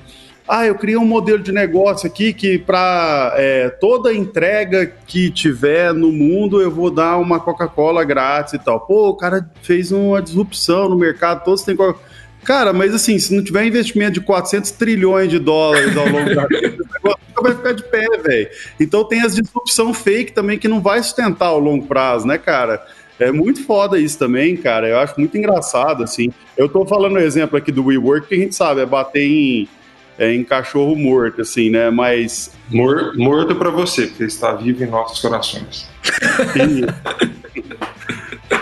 ah, 0.47 0.65
eu 0.65 0.75
criei 0.75 0.97
um 0.97 1.05
modelo 1.05 1.41
de 1.41 1.51
negócio 1.51 2.07
aqui 2.07 2.33
que 2.33 2.57
para 2.57 3.33
é, 3.35 3.69
toda 3.69 4.13
entrega 4.13 4.91
que 5.07 5.31
tiver 5.31 5.93
no 5.93 6.11
mundo 6.11 6.61
eu 6.61 6.69
vou 6.69 6.91
dar 6.91 7.17
uma 7.17 7.39
Coca-Cola 7.39 8.03
grátis 8.03 8.53
e 8.53 8.59
tal. 8.59 8.79
Pô, 8.79 9.09
o 9.09 9.15
cara 9.15 9.49
fez 9.63 9.91
uma 9.91 10.21
disrupção 10.21 10.89
no 10.89 10.97
mercado, 10.97 11.43
todos 11.43 11.63
têm 11.63 11.75
Coca 11.75 11.99
Cara, 12.45 12.71
mas 12.71 12.93
assim, 12.93 13.17
se 13.17 13.35
não 13.35 13.43
tiver 13.43 13.65
investimento 13.65 14.13
de 14.13 14.21
400 14.21 14.69
trilhões 14.71 15.31
de 15.31 15.39
dólares 15.39 15.97
ao 15.97 16.07
longo 16.07 16.33
da 16.35 16.45
vida, 16.45 16.83
o 16.83 16.93
negócio 16.93 17.19
vai 17.41 17.55
ficar 17.55 17.71
de 17.73 17.83
pé, 17.83 18.07
velho. 18.23 18.49
Então 18.79 19.03
tem 19.03 19.21
as 19.23 19.33
disrupção 19.35 19.91
fake 19.95 20.31
também 20.31 20.59
que 20.59 20.67
não 20.67 20.79
vai 20.79 21.01
sustentar 21.01 21.47
ao 21.47 21.59
longo 21.59 21.87
prazo, 21.87 22.27
né, 22.27 22.37
cara? 22.37 22.85
É 23.19 23.31
muito 23.31 23.63
foda 23.65 23.99
isso 23.99 24.19
também, 24.19 24.57
cara. 24.57 24.87
Eu 24.87 24.99
acho 24.99 25.13
muito 25.17 25.37
engraçado, 25.37 26.03
assim. 26.03 26.31
Eu 26.57 26.67
tô 26.67 26.85
falando 26.85 27.15
o 27.15 27.19
exemplo 27.19 27.57
aqui 27.57 27.71
do 27.71 27.85
WeWork, 27.85 28.27
que 28.27 28.35
a 28.35 28.37
gente 28.37 28.55
sabe, 28.55 28.81
é 28.81 28.85
bater 28.85 29.25
em, 29.25 29.67
é, 30.17 30.33
em 30.33 30.43
cachorro 30.43 30.95
morto, 30.95 31.41
assim, 31.41 31.69
né? 31.69 31.89
Mas. 31.89 32.51
Mor 32.69 33.13
morto 33.15 33.55
para 33.55 33.69
você, 33.69 34.07
porque 34.07 34.23
está 34.23 34.53
vivo 34.53 34.83
em 34.83 34.87
nossos 34.87 35.21
corações. 35.21 35.87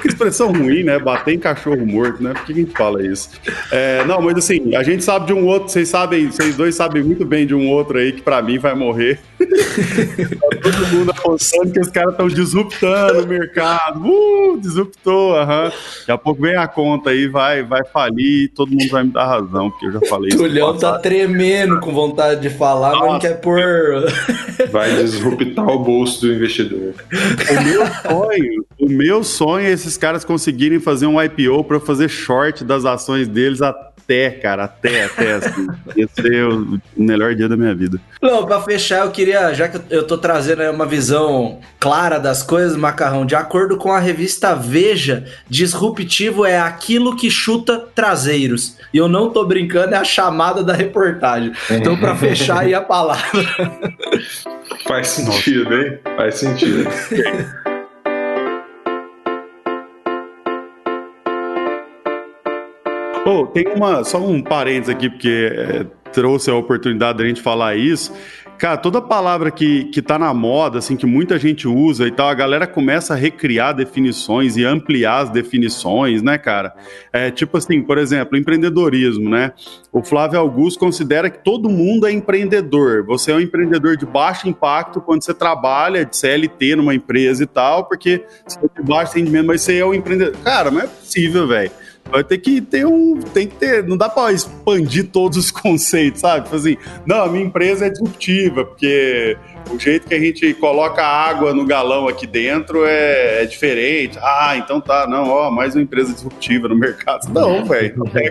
que 0.03 0.07
expressão 0.09 0.51
ruim, 0.51 0.83
né? 0.83 0.99
Bater 0.99 1.33
em 1.33 1.39
cachorro 1.39 1.85
morto, 1.85 2.21
né? 2.21 2.33
Por 2.33 2.45
que 2.45 2.51
a 2.51 2.55
gente 2.55 2.71
fala 2.73 3.05
isso? 3.05 3.29
É, 3.71 4.03
não, 4.05 4.21
mas 4.21 4.37
assim, 4.37 4.75
a 4.75 4.83
gente 4.83 5.03
sabe 5.03 5.27
de 5.27 5.33
um 5.33 5.45
outro, 5.45 5.69
vocês 5.69 5.87
sabem, 5.87 6.27
vocês 6.27 6.55
dois 6.55 6.75
sabem 6.75 7.01
muito 7.01 7.25
bem 7.25 7.47
de 7.47 7.55
um 7.55 7.69
outro 7.69 7.97
aí 7.97 8.11
que 8.11 8.21
para 8.21 8.41
mim 8.41 8.57
vai 8.57 8.75
morrer. 8.75 9.19
Tá 9.53 10.57
todo 10.61 10.87
mundo 10.87 11.11
apostando 11.11 11.71
que 11.71 11.79
os 11.79 11.89
caras 11.89 12.11
estão 12.11 12.27
disruptando 12.27 13.23
o 13.23 13.27
mercado. 13.27 14.01
Uh, 14.05 14.59
disruptou, 14.59 15.35
aham. 15.35 15.71
Daqui 15.99 16.11
a 16.11 16.17
pouco 16.17 16.41
vem 16.41 16.55
a 16.55 16.67
conta 16.67 17.11
aí, 17.11 17.27
vai, 17.27 17.63
vai 17.63 17.83
falir, 17.85 18.51
todo 18.53 18.71
mundo 18.71 18.89
vai 18.89 19.03
me 19.03 19.11
dar 19.11 19.25
razão, 19.25 19.69
porque 19.69 19.87
eu 19.87 19.91
já 19.93 19.99
falei 20.07 20.29
isso. 20.29 20.37
Tulhão 20.37 20.77
tá 20.77 20.99
tremendo 20.99 21.79
com 21.79 21.93
vontade 21.93 22.41
de 22.41 22.49
falar, 22.49 22.91
Nossa. 22.91 23.03
mas 23.03 23.13
não 23.13 23.19
quer 23.19 23.39
pôr. 23.39 23.61
Vai 24.71 24.95
disruptar 24.95 25.67
o 25.67 25.79
bolso 25.79 26.21
do 26.21 26.33
investidor. 26.33 26.93
O 27.49 27.63
meu 27.63 27.85
sonho, 27.87 28.65
o 28.79 28.89
meu 28.89 29.23
sonho 29.23 29.65
é 29.65 29.71
esses 29.71 29.97
caras 29.97 30.25
conseguirem 30.25 30.79
fazer 30.79 31.05
um 31.05 31.21
IPO 31.21 31.63
para 31.63 31.79
fazer 31.79 32.09
short 32.09 32.63
das 32.63 32.85
ações 32.85 33.27
deles 33.27 33.61
até, 33.61 33.92
cara, 34.41 34.65
até, 34.65 35.05
até, 35.05 35.33
assim. 35.33 35.67
Ia 35.95 36.07
ser 36.07 36.47
o 36.47 36.79
melhor 36.95 37.35
dia 37.35 37.47
da 37.47 37.55
minha 37.57 37.73
vida. 37.73 37.99
Não, 38.21 38.45
pra 38.45 38.61
fechar, 38.61 39.05
eu 39.05 39.11
queria, 39.11 39.53
já 39.53 39.67
que 39.67 39.79
eu 39.89 40.05
tô 40.05 40.17
trazendo 40.17 40.63
uma 40.71 40.85
visão 40.85 41.59
clara 41.79 42.19
das 42.19 42.43
coisas, 42.43 42.75
Macarrão, 42.75 43.25
de 43.25 43.35
acordo 43.35 43.77
com 43.77 43.91
a 43.91 43.99
revista 43.99 44.55
Veja, 44.55 45.25
disruptivo 45.49 46.45
é 46.45 46.59
aquilo 46.59 47.15
que 47.15 47.29
chuta 47.29 47.79
traseiros. 47.79 48.77
E 48.93 48.97
eu 48.97 49.07
não 49.07 49.29
tô 49.31 49.45
brincando, 49.45 49.95
é 49.95 49.97
a 49.97 50.03
chamada 50.03 50.63
da 50.63 50.73
reportagem. 50.73 51.51
Então, 51.69 51.97
para 51.97 52.15
fechar 52.15 52.59
aí 52.59 52.73
a 52.73 52.81
palavra. 52.81 53.23
Faz 54.87 55.07
sentido, 55.07 55.73
hein? 55.73 55.99
Faz 56.15 56.35
sentido. 56.35 56.87
Tem 63.53 63.67
uma, 63.67 64.03
só 64.03 64.19
um 64.19 64.41
parênteses 64.41 64.89
aqui, 64.89 65.09
porque 65.09 65.51
é, 65.51 65.85
trouxe 66.11 66.49
a 66.49 66.55
oportunidade 66.55 67.17
da 67.17 67.25
gente 67.25 67.41
falar 67.41 67.75
isso. 67.75 68.13
Cara, 68.57 68.77
toda 68.77 69.01
palavra 69.01 69.51
que, 69.51 69.85
que 69.85 70.01
tá 70.01 70.17
na 70.17 70.33
moda, 70.33 70.77
assim, 70.79 70.95
que 70.95 71.05
muita 71.05 71.37
gente 71.37 71.67
usa 71.67 72.07
e 72.07 72.11
tal, 72.11 72.29
a 72.29 72.33
galera 72.33 72.65
começa 72.65 73.13
a 73.13 73.17
recriar 73.17 73.73
definições 73.73 74.55
e 74.55 74.63
ampliar 74.63 75.23
as 75.23 75.29
definições, 75.29 76.21
né, 76.21 76.37
cara? 76.37 76.73
É, 77.11 77.29
tipo 77.29 77.57
assim, 77.57 77.81
por 77.81 77.97
exemplo, 77.97 78.37
empreendedorismo, 78.37 79.29
né? 79.29 79.51
O 79.91 80.01
Flávio 80.01 80.39
Augusto 80.39 80.79
considera 80.79 81.29
que 81.29 81.43
todo 81.43 81.67
mundo 81.67 82.07
é 82.07 82.11
empreendedor. 82.13 83.03
Você 83.05 83.33
é 83.33 83.35
um 83.35 83.41
empreendedor 83.41 83.97
de 83.97 84.05
baixo 84.05 84.47
impacto 84.47 85.01
quando 85.01 85.25
você 85.25 85.33
trabalha 85.33 86.05
de 86.05 86.15
CLT 86.15 86.77
numa 86.77 86.95
empresa 86.95 87.43
e 87.43 87.47
tal, 87.47 87.85
porque 87.85 88.23
você 88.47 88.59
é 88.59 88.81
de 88.81 88.87
baixo 88.87 89.15
rendimento, 89.15 89.47
mas 89.47 89.61
você 89.61 89.79
é 89.79 89.85
um 89.85 89.93
empreendedor. 89.93 90.39
Cara, 90.41 90.71
não 90.71 90.79
é 90.79 90.87
possível, 90.87 91.47
velho. 91.47 91.71
Vai 92.09 92.23
ter 92.23 92.37
que 92.37 92.61
ter 92.61 92.85
um. 92.85 93.19
Tem 93.19 93.47
que 93.47 93.55
ter. 93.55 93.83
Não 93.87 93.97
dá 93.97 94.07
para 94.09 94.31
expandir 94.31 95.09
todos 95.09 95.37
os 95.37 95.49
conceitos, 95.51 96.21
sabe? 96.21 96.45
Tipo 96.45 96.55
assim, 96.55 96.77
não, 97.05 97.23
a 97.23 97.29
minha 97.29 97.43
empresa 97.43 97.85
é 97.85 97.89
disruptiva, 97.89 98.65
porque 98.65 99.37
o 99.69 99.79
jeito 99.79 100.07
que 100.07 100.13
a 100.13 100.19
gente 100.19 100.53
coloca 100.55 101.03
água 101.03 101.53
no 101.53 101.65
galão 101.65 102.07
aqui 102.07 102.27
dentro 102.27 102.85
é, 102.85 103.43
é 103.43 103.45
diferente. 103.45 104.17
Ah, 104.21 104.55
então 104.57 104.79
tá, 104.79 105.07
não, 105.07 105.29
ó, 105.29 105.51
mais 105.51 105.75
uma 105.75 105.81
empresa 105.81 106.13
disruptiva 106.13 106.67
no 106.67 106.75
mercado. 106.75 107.27
Não, 107.33 107.65
velho. 107.65 107.93
Não 107.97 108.07
é. 108.15 108.29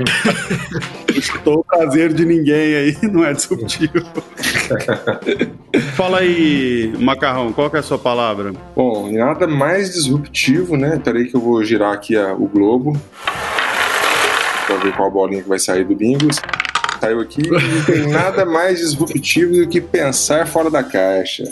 Estou 1.16 1.60
o 1.60 1.64
prazer 1.64 2.12
de 2.12 2.24
ninguém 2.24 2.74
aí, 2.74 2.96
não 3.02 3.24
é 3.24 3.32
disruptivo. 3.32 4.06
Fala 5.94 6.18
aí, 6.18 6.92
Macarrão, 6.98 7.52
qual 7.52 7.70
que 7.70 7.76
é 7.76 7.80
a 7.80 7.82
sua 7.82 7.98
palavra? 7.98 8.52
Bom, 8.74 9.10
nada 9.12 9.46
mais 9.46 9.92
disruptivo, 9.92 10.76
né? 10.76 11.00
Peraí 11.02 11.26
que 11.26 11.36
eu 11.36 11.40
vou 11.40 11.62
girar 11.64 11.92
aqui 11.92 12.16
a, 12.16 12.32
o 12.32 12.46
globo 12.46 12.98
para 14.66 14.76
ver 14.76 14.92
qual 14.96 15.10
bolinha 15.10 15.42
que 15.42 15.48
vai 15.48 15.58
sair 15.58 15.84
do 15.84 15.94
Bingos. 15.94 16.36
Saiu 17.02 17.18
aqui 17.18 17.42
não 17.50 17.84
tem 17.84 18.06
nada 18.06 18.44
mais 18.44 18.78
disruptivo 18.78 19.56
do 19.56 19.68
que 19.68 19.80
pensar 19.80 20.46
fora 20.46 20.70
da 20.70 20.84
caixa. 20.84 21.42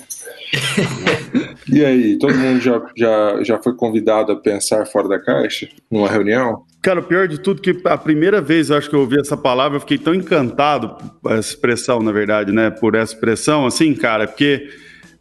e 1.66 1.84
aí, 1.84 2.16
todo 2.20 2.32
mundo 2.36 2.60
já, 2.60 2.80
já, 2.96 3.42
já 3.42 3.58
foi 3.60 3.74
convidado 3.74 4.30
a 4.30 4.36
pensar 4.36 4.86
fora 4.86 5.08
da 5.08 5.18
caixa 5.18 5.68
numa 5.90 6.08
reunião? 6.08 6.62
Cara, 6.80 7.00
o 7.00 7.02
pior 7.02 7.26
de 7.26 7.40
tudo 7.40 7.60
que 7.60 7.76
a 7.84 7.98
primeira 7.98 8.40
vez 8.40 8.70
eu 8.70 8.76
acho 8.76 8.88
que 8.88 8.94
eu 8.94 9.00
ouvi 9.00 9.18
essa 9.18 9.36
palavra, 9.36 9.76
eu 9.76 9.80
fiquei 9.80 9.98
tão 9.98 10.14
encantado, 10.14 10.96
essa 11.26 11.50
expressão, 11.50 12.00
na 12.00 12.12
verdade, 12.12 12.52
né, 12.52 12.70
por 12.70 12.94
essa 12.94 13.12
expressão, 13.12 13.66
assim, 13.66 13.92
cara, 13.92 14.28
porque 14.28 14.68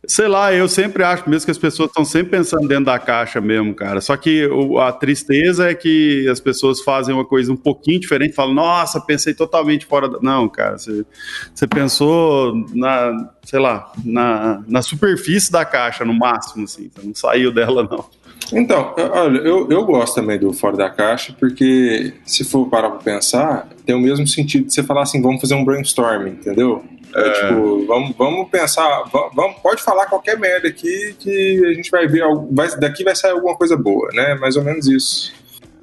Sei 0.09 0.27
lá, 0.27 0.51
eu 0.51 0.67
sempre 0.67 1.03
acho 1.03 1.29
mesmo 1.29 1.45
que 1.45 1.51
as 1.51 1.57
pessoas 1.59 1.89
estão 1.89 2.03
sempre 2.03 2.31
pensando 2.31 2.67
dentro 2.67 2.85
da 2.85 2.97
caixa 2.97 3.39
mesmo, 3.39 3.75
cara. 3.75 4.01
Só 4.01 4.17
que 4.17 4.47
o, 4.47 4.79
a 4.79 4.91
tristeza 4.91 5.69
é 5.69 5.75
que 5.75 6.27
as 6.27 6.39
pessoas 6.39 6.81
fazem 6.81 7.13
uma 7.13 7.23
coisa 7.23 7.53
um 7.53 7.55
pouquinho 7.55 7.99
diferente, 7.99 8.33
falam, 8.33 8.55
nossa, 8.55 8.99
pensei 8.99 9.35
totalmente 9.35 9.85
fora 9.85 10.09
da. 10.09 10.19
Não, 10.19 10.49
cara, 10.49 10.79
você, 10.79 11.05
pensou 11.67 12.55
na, 12.73 13.29
sei 13.43 13.59
lá, 13.59 13.93
na, 14.03 14.63
na 14.67 14.81
superfície 14.81 15.51
da 15.51 15.63
caixa, 15.63 16.03
no 16.03 16.13
máximo, 16.15 16.63
assim, 16.63 16.89
você 16.91 17.05
não 17.05 17.13
saiu 17.13 17.53
dela, 17.53 17.87
não. 17.87 18.03
Então, 18.51 18.95
olha, 18.97 19.37
eu, 19.37 19.69
eu 19.69 19.85
gosto 19.85 20.15
também 20.15 20.39
do 20.39 20.51
fora 20.51 20.75
da 20.75 20.89
caixa, 20.89 21.35
porque 21.39 22.15
se 22.25 22.43
for 22.43 22.67
parar 22.67 22.89
pra 22.89 22.99
pensar, 22.99 23.69
tem 23.85 23.95
o 23.95 23.99
mesmo 23.99 24.25
sentido 24.25 24.65
de 24.65 24.73
você 24.73 24.81
falar 24.81 25.03
assim, 25.03 25.21
vamos 25.21 25.39
fazer 25.39 25.53
um 25.53 25.63
brainstorming, 25.63 26.31
entendeu? 26.31 26.83
É, 27.15 27.29
tipo, 27.31 27.85
vamos, 27.85 28.15
vamos 28.17 28.49
pensar, 28.49 29.03
vamos, 29.33 29.57
pode 29.61 29.81
falar 29.81 30.05
qualquer 30.05 30.37
merda 30.37 30.67
aqui 30.67 31.15
que 31.19 31.65
a 31.65 31.73
gente 31.73 31.89
vai 31.89 32.07
ver, 32.07 32.23
vai, 32.51 32.69
daqui 32.77 33.03
vai 33.03 33.15
sair 33.15 33.31
alguma 33.31 33.55
coisa 33.55 33.75
boa, 33.75 34.09
né? 34.13 34.35
Mais 34.35 34.55
ou 34.55 34.63
menos 34.63 34.87
isso. 34.87 35.33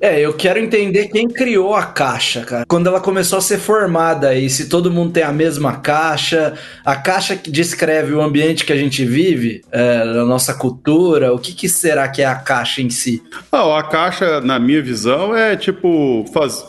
É, 0.01 0.21
eu 0.21 0.35
quero 0.35 0.59
entender 0.59 1.09
quem 1.09 1.27
criou 1.27 1.75
a 1.75 1.83
caixa, 1.83 2.43
cara. 2.43 2.67
Quando 2.69 2.87
ela 2.87 3.01
começou 3.01 3.39
a 3.39 3.43
ser 3.43 3.59
formada 3.59 4.35
e 4.35 4.51
se 4.51 4.69
todo 4.69 4.91
mundo 4.91 5.13
tem 5.13 5.23
a 5.23 5.33
mesma 5.33 5.79
caixa, 5.79 6.55
a 6.85 6.95
caixa 6.95 7.35
que 7.35 7.51
descreve 7.51 8.13
o 8.13 8.21
ambiente 8.21 8.67
que 8.67 8.73
a 8.73 8.77
gente 8.77 9.05
vive, 9.07 9.63
é, 9.73 10.03
a 10.03 10.25
nossa 10.25 10.53
cultura, 10.53 11.33
o 11.33 11.39
que, 11.39 11.55
que, 11.55 11.69
será 11.69 12.09
que 12.09 12.21
é 12.21 12.27
a 12.27 12.35
caixa 12.35 12.83
em 12.83 12.91
si? 12.91 13.23
Ah, 13.51 13.79
a 13.79 13.83
caixa, 13.85 14.41
na 14.43 14.59
minha 14.59 14.83
visão, 14.83 15.35
é 15.35 15.57
tipo 15.57 16.27
faz, 16.33 16.63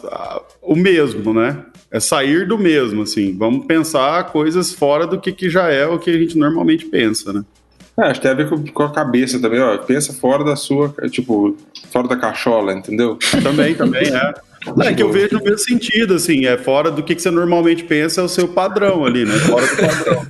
o 0.62 0.76
mesmo, 0.76 1.34
né? 1.34 1.66
É 1.92 2.00
sair 2.00 2.48
do 2.48 2.58
mesmo, 2.58 3.04
assim. 3.04 3.36
Vamos 3.38 3.66
pensar 3.66 4.26
coisas 4.26 4.74
fora 4.74 5.08
do 5.08 5.20
que, 5.20 5.32
que 5.32 5.50
já 5.50 5.70
é 5.70 5.86
o 5.86 6.00
que 6.00 6.10
a 6.10 6.18
gente 6.18 6.38
normalmente 6.38 6.86
pensa, 6.86 7.32
né? 7.32 7.44
É, 8.00 8.04
acho 8.04 8.16
que 8.16 8.22
tem 8.22 8.32
a 8.32 8.36
ver 8.36 8.50
com, 8.50 8.64
com, 8.64 8.84
a 8.84 8.92
cabeça 8.92 9.40
também, 9.40 9.60
ó. 9.60 9.78
Pensa 9.78 10.14
fora 10.14 10.44
da 10.44 10.56
sua, 10.56 10.94
tipo, 11.10 11.58
fora 11.92 12.08
da 12.08 12.16
cachola, 12.16 12.74
entendeu? 12.74 13.18
Também, 13.42 13.74
também, 13.74 14.08
é. 14.08 14.34
É 14.84 14.94
que 14.94 15.04
eu 15.04 15.12
vejo 15.12 15.38
no 15.38 15.44
mesmo 15.44 15.60
sentido, 15.60 16.16
assim, 16.16 16.46
é 16.46 16.58
fora 16.58 16.92
do 16.92 17.04
que, 17.04 17.16
que 17.16 17.22
você 17.22 17.32
normalmente 17.32 17.84
pensa, 17.84 18.22
é 18.22 18.24
o 18.24 18.28
seu 18.30 18.48
padrão 18.48 19.06
ali, 19.06 19.26
né? 19.26 19.34
Fora 19.40 19.66
do 19.66 19.76
padrão. 19.78 20.28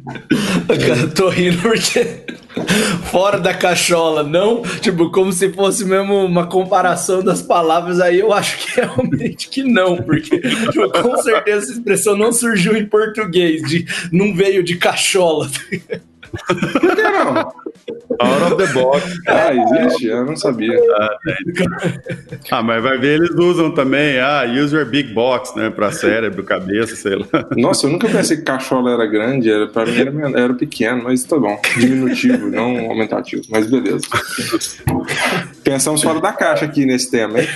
Tô 1.16 1.30
rindo 1.30 1.62
porque 1.62 2.26
fora 3.12 3.40
da 3.40 3.54
cachola, 3.54 4.24
não, 4.24 4.62
tipo, 4.82 5.10
como 5.12 5.32
se 5.32 5.52
fosse 5.52 5.86
mesmo 5.86 6.26
uma 6.26 6.48
comparação 6.48 7.24
das 7.24 7.42
palavras, 7.42 8.00
aí 8.00 8.20
eu 8.20 8.34
acho 8.34 8.58
que 8.58 8.76
realmente 8.82 9.50
que 9.50 9.64
não, 9.64 9.98
porque 9.98 10.40
tipo, 10.40 10.90
com 11.02 11.18
certeza 11.18 11.64
essa 11.64 11.72
expressão 11.74 12.18
não 12.18 12.32
surgiu 12.32 12.76
em 12.76 12.86
português, 12.86 13.62
de, 13.62 13.86
não 14.12 14.36
veio 14.36 14.64
de 14.64 14.78
cachola. 14.78 15.50
Por 16.32 16.96
que 16.96 17.02
não? 17.04 17.52
Out 18.20 18.54
of 18.54 18.58
the 18.58 18.74
box. 18.74 19.04
Ah, 19.28 19.54
existe? 19.54 20.08
Eu 20.08 20.26
não 20.26 20.36
sabia. 20.36 20.78
Ah, 20.96 21.18
ah, 22.52 22.64
mas 22.64 22.82
vai 22.82 22.98
ver, 22.98 23.20
eles 23.20 23.30
usam 23.36 23.72
também, 23.72 24.20
ah, 24.20 24.44
use 24.44 24.76
your 24.76 24.86
big 24.86 25.14
box, 25.14 25.56
né, 25.56 25.70
pra 25.70 25.92
cérebro, 25.92 26.44
cabeça, 26.44 26.96
sei 26.96 27.16
lá. 27.16 27.28
Nossa, 27.56 27.86
eu 27.86 27.92
nunca 27.92 28.08
pensei 28.08 28.38
que 28.38 28.44
cachola 28.44 28.92
era 28.92 29.06
grande, 29.06 29.52
era, 29.52 29.68
pra 29.68 29.86
mim 29.86 30.00
era, 30.00 30.40
era 30.42 30.54
pequeno, 30.54 31.04
mas 31.04 31.24
tá 31.24 31.38
bom. 31.38 31.60
Diminutivo, 31.78 32.50
não 32.50 32.90
aumentativo, 32.90 33.44
mas 33.50 33.70
beleza. 33.70 34.08
Pensamos 35.64 36.02
fora 36.02 36.20
da 36.20 36.34
caixa 36.34 36.66
aqui 36.66 36.86
nesse 36.86 37.12
tema, 37.12 37.40
hein? 37.40 37.48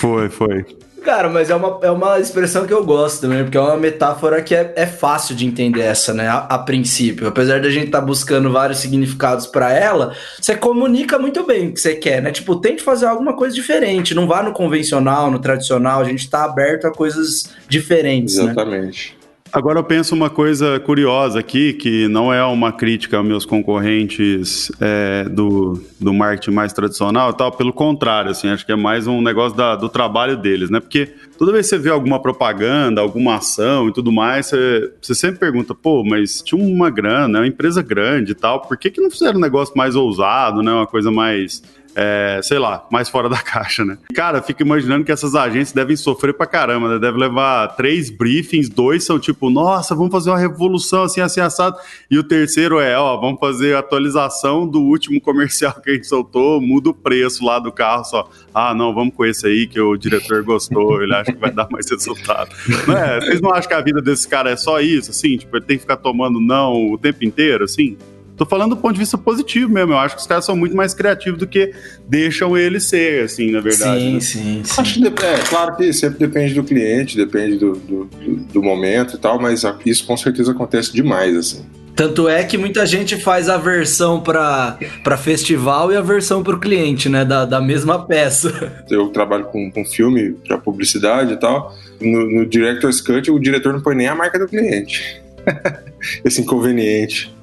Foi, 0.00 0.28
foi. 0.28 0.64
Cara, 1.06 1.28
mas 1.28 1.50
é 1.50 1.54
uma, 1.54 1.78
é 1.82 1.90
uma 1.90 2.18
expressão 2.18 2.66
que 2.66 2.74
eu 2.74 2.84
gosto 2.84 3.20
também, 3.20 3.44
porque 3.44 3.56
é 3.56 3.60
uma 3.60 3.76
metáfora 3.76 4.42
que 4.42 4.52
é, 4.52 4.72
é 4.74 4.86
fácil 4.86 5.36
de 5.36 5.46
entender 5.46 5.82
essa, 5.82 6.12
né? 6.12 6.26
A, 6.26 6.38
a 6.38 6.58
princípio. 6.58 7.28
Apesar 7.28 7.60
da 7.60 7.70
gente 7.70 7.86
estar 7.86 8.00
tá 8.00 8.04
buscando 8.04 8.50
vários 8.50 8.80
significados 8.80 9.46
para 9.46 9.72
ela, 9.72 10.12
você 10.40 10.56
comunica 10.56 11.16
muito 11.16 11.46
bem 11.46 11.68
o 11.68 11.72
que 11.72 11.80
você 11.80 11.94
quer, 11.94 12.20
né? 12.20 12.32
Tipo, 12.32 12.56
tente 12.56 12.82
fazer 12.82 13.06
alguma 13.06 13.36
coisa 13.36 13.54
diferente. 13.54 14.16
Não 14.16 14.26
vá 14.26 14.42
no 14.42 14.52
convencional, 14.52 15.30
no 15.30 15.38
tradicional. 15.38 16.00
A 16.00 16.04
gente 16.04 16.28
tá 16.28 16.42
aberto 16.42 16.88
a 16.88 16.92
coisas 16.92 17.50
diferentes, 17.68 18.38
né? 18.38 18.46
Exatamente. 18.46 19.16
Né? 19.20 19.25
Agora 19.52 19.78
eu 19.78 19.84
penso 19.84 20.14
uma 20.14 20.28
coisa 20.28 20.78
curiosa 20.80 21.38
aqui, 21.38 21.72
que 21.72 22.08
não 22.08 22.32
é 22.32 22.44
uma 22.44 22.72
crítica 22.72 23.16
aos 23.16 23.26
meus 23.26 23.46
concorrentes 23.46 24.70
é, 24.80 25.24
do, 25.28 25.82
do 26.00 26.12
marketing 26.12 26.50
mais 26.50 26.72
tradicional 26.72 27.30
e 27.30 27.36
tal, 27.36 27.52
pelo 27.52 27.72
contrário, 27.72 28.30
assim, 28.30 28.48
acho 28.48 28.66
que 28.66 28.72
é 28.72 28.76
mais 28.76 29.06
um 29.06 29.22
negócio 29.22 29.56
da, 29.56 29.76
do 29.76 29.88
trabalho 29.88 30.36
deles, 30.36 30.68
né? 30.68 30.80
Porque 30.80 31.06
toda 31.38 31.52
vez 31.52 31.66
que 31.66 31.70
você 31.70 31.78
vê 31.78 31.90
alguma 31.90 32.20
propaganda, 32.20 33.00
alguma 33.00 33.36
ação 33.36 33.88
e 33.88 33.92
tudo 33.92 34.12
mais, 34.12 34.46
você, 34.46 34.92
você 35.00 35.14
sempre 35.14 35.38
pergunta, 35.38 35.74
pô, 35.74 36.04
mas 36.04 36.42
tinha 36.42 36.62
uma 36.62 36.90
grana, 36.90 37.38
é 37.38 37.40
uma 37.42 37.48
empresa 37.48 37.82
grande 37.82 38.32
e 38.32 38.34
tal, 38.34 38.60
por 38.62 38.76
que, 38.76 38.90
que 38.90 39.00
não 39.00 39.10
fizeram 39.10 39.38
um 39.38 39.42
negócio 39.42 39.76
mais 39.76 39.94
ousado, 39.94 40.62
né? 40.62 40.72
Uma 40.72 40.86
coisa 40.86 41.10
mais 41.10 41.62
é, 41.96 42.40
sei 42.42 42.58
lá, 42.58 42.86
mais 42.92 43.08
fora 43.08 43.26
da 43.26 43.38
caixa, 43.42 43.82
né? 43.82 43.96
Cara, 44.14 44.42
fico 44.42 44.62
imaginando 44.62 45.02
que 45.02 45.10
essas 45.10 45.34
agências 45.34 45.72
devem 45.72 45.96
sofrer 45.96 46.34
pra 46.34 46.46
caramba, 46.46 46.90
né? 46.90 46.98
Deve 46.98 47.16
levar 47.16 47.68
três 47.68 48.10
briefings, 48.10 48.68
dois 48.68 49.02
são 49.04 49.18
tipo, 49.18 49.48
nossa, 49.48 49.94
vamos 49.94 50.12
fazer 50.12 50.28
uma 50.28 50.38
revolução 50.38 51.04
assim, 51.04 51.22
assim, 51.22 51.40
assado. 51.40 51.78
E 52.10 52.18
o 52.18 52.22
terceiro 52.22 52.78
é, 52.78 52.98
ó, 52.98 53.16
vamos 53.16 53.40
fazer 53.40 53.74
a 53.74 53.78
atualização 53.78 54.68
do 54.68 54.82
último 54.82 55.18
comercial 55.20 55.72
que 55.82 55.90
a 55.90 55.94
gente 55.94 56.06
soltou, 56.06 56.60
muda 56.60 56.90
o 56.90 56.94
preço 56.94 57.42
lá 57.42 57.58
do 57.58 57.72
carro 57.72 58.04
só. 58.04 58.28
Ah, 58.54 58.74
não, 58.74 58.92
vamos 58.94 59.14
com 59.14 59.24
esse 59.24 59.46
aí 59.46 59.66
que 59.66 59.80
o 59.80 59.96
diretor 59.96 60.42
gostou, 60.42 61.02
ele 61.02 61.14
acha 61.14 61.32
que 61.32 61.38
vai 61.38 61.50
dar 61.50 61.66
mais 61.70 61.90
resultado. 61.90 62.50
Não 62.86 62.96
é, 62.96 63.20
vocês 63.20 63.40
não 63.40 63.52
acham 63.52 63.68
que 63.68 63.74
a 63.74 63.80
vida 63.80 64.02
desse 64.02 64.28
cara 64.28 64.50
é 64.50 64.56
só 64.56 64.80
isso, 64.80 65.10
assim? 65.10 65.36
Tipo, 65.36 65.56
ele 65.56 65.64
tem 65.64 65.76
que 65.76 65.82
ficar 65.82 65.96
tomando 65.96 66.40
não 66.40 66.92
o 66.92 66.98
tempo 66.98 67.24
inteiro, 67.24 67.64
assim? 67.64 67.96
Tô 68.36 68.44
falando 68.44 68.70
do 68.70 68.76
ponto 68.76 68.92
de 68.92 69.00
vista 69.00 69.16
positivo 69.16 69.70
mesmo. 69.70 69.92
Eu 69.92 69.98
acho 69.98 70.14
que 70.14 70.20
os 70.20 70.26
caras 70.26 70.44
são 70.44 70.54
muito 70.54 70.76
mais 70.76 70.92
criativos 70.92 71.38
do 71.38 71.46
que 71.46 71.72
deixam 72.06 72.56
ele 72.56 72.78
ser, 72.78 73.24
assim, 73.24 73.50
na 73.50 73.60
verdade. 73.60 74.00
Sim, 74.00 74.14
né? 74.14 74.20
sim, 74.20 74.62
sim. 74.64 74.80
Acho 74.80 75.00
que 75.00 75.06
é 75.06 75.38
claro 75.48 75.76
que 75.76 75.92
sempre 75.92 76.18
depende 76.18 76.54
do 76.54 76.62
cliente, 76.62 77.16
depende 77.16 77.56
do, 77.56 77.72
do, 77.72 78.04
do 78.52 78.62
momento 78.62 79.16
e 79.16 79.18
tal, 79.18 79.40
mas 79.40 79.62
isso 79.84 80.06
com 80.06 80.16
certeza 80.16 80.52
acontece 80.52 80.92
demais, 80.92 81.36
assim. 81.36 81.64
Tanto 81.96 82.28
é 82.28 82.44
que 82.44 82.58
muita 82.58 82.84
gente 82.84 83.16
faz 83.16 83.48
a 83.48 83.56
versão 83.56 84.20
para 84.20 84.76
festival 85.16 85.90
e 85.90 85.96
a 85.96 86.02
versão 86.02 86.42
para 86.42 86.54
o 86.54 86.60
cliente, 86.60 87.08
né? 87.08 87.24
Da, 87.24 87.46
da 87.46 87.58
mesma 87.58 88.06
peça. 88.06 88.70
Eu 88.90 89.08
trabalho 89.08 89.46
com, 89.46 89.70
com 89.70 89.82
filme 89.82 90.34
para 90.46 90.58
publicidade 90.58 91.32
e 91.32 91.36
tal. 91.38 91.74
No, 91.98 92.30
no 92.30 92.46
Director's 92.46 93.00
Cut, 93.00 93.30
o 93.30 93.38
diretor 93.38 93.72
não 93.72 93.80
põe 93.80 93.96
nem 93.96 94.08
a 94.08 94.14
marca 94.14 94.38
do 94.38 94.46
cliente. 94.46 95.22
Esse 96.22 96.42
inconveniente. 96.42 97.34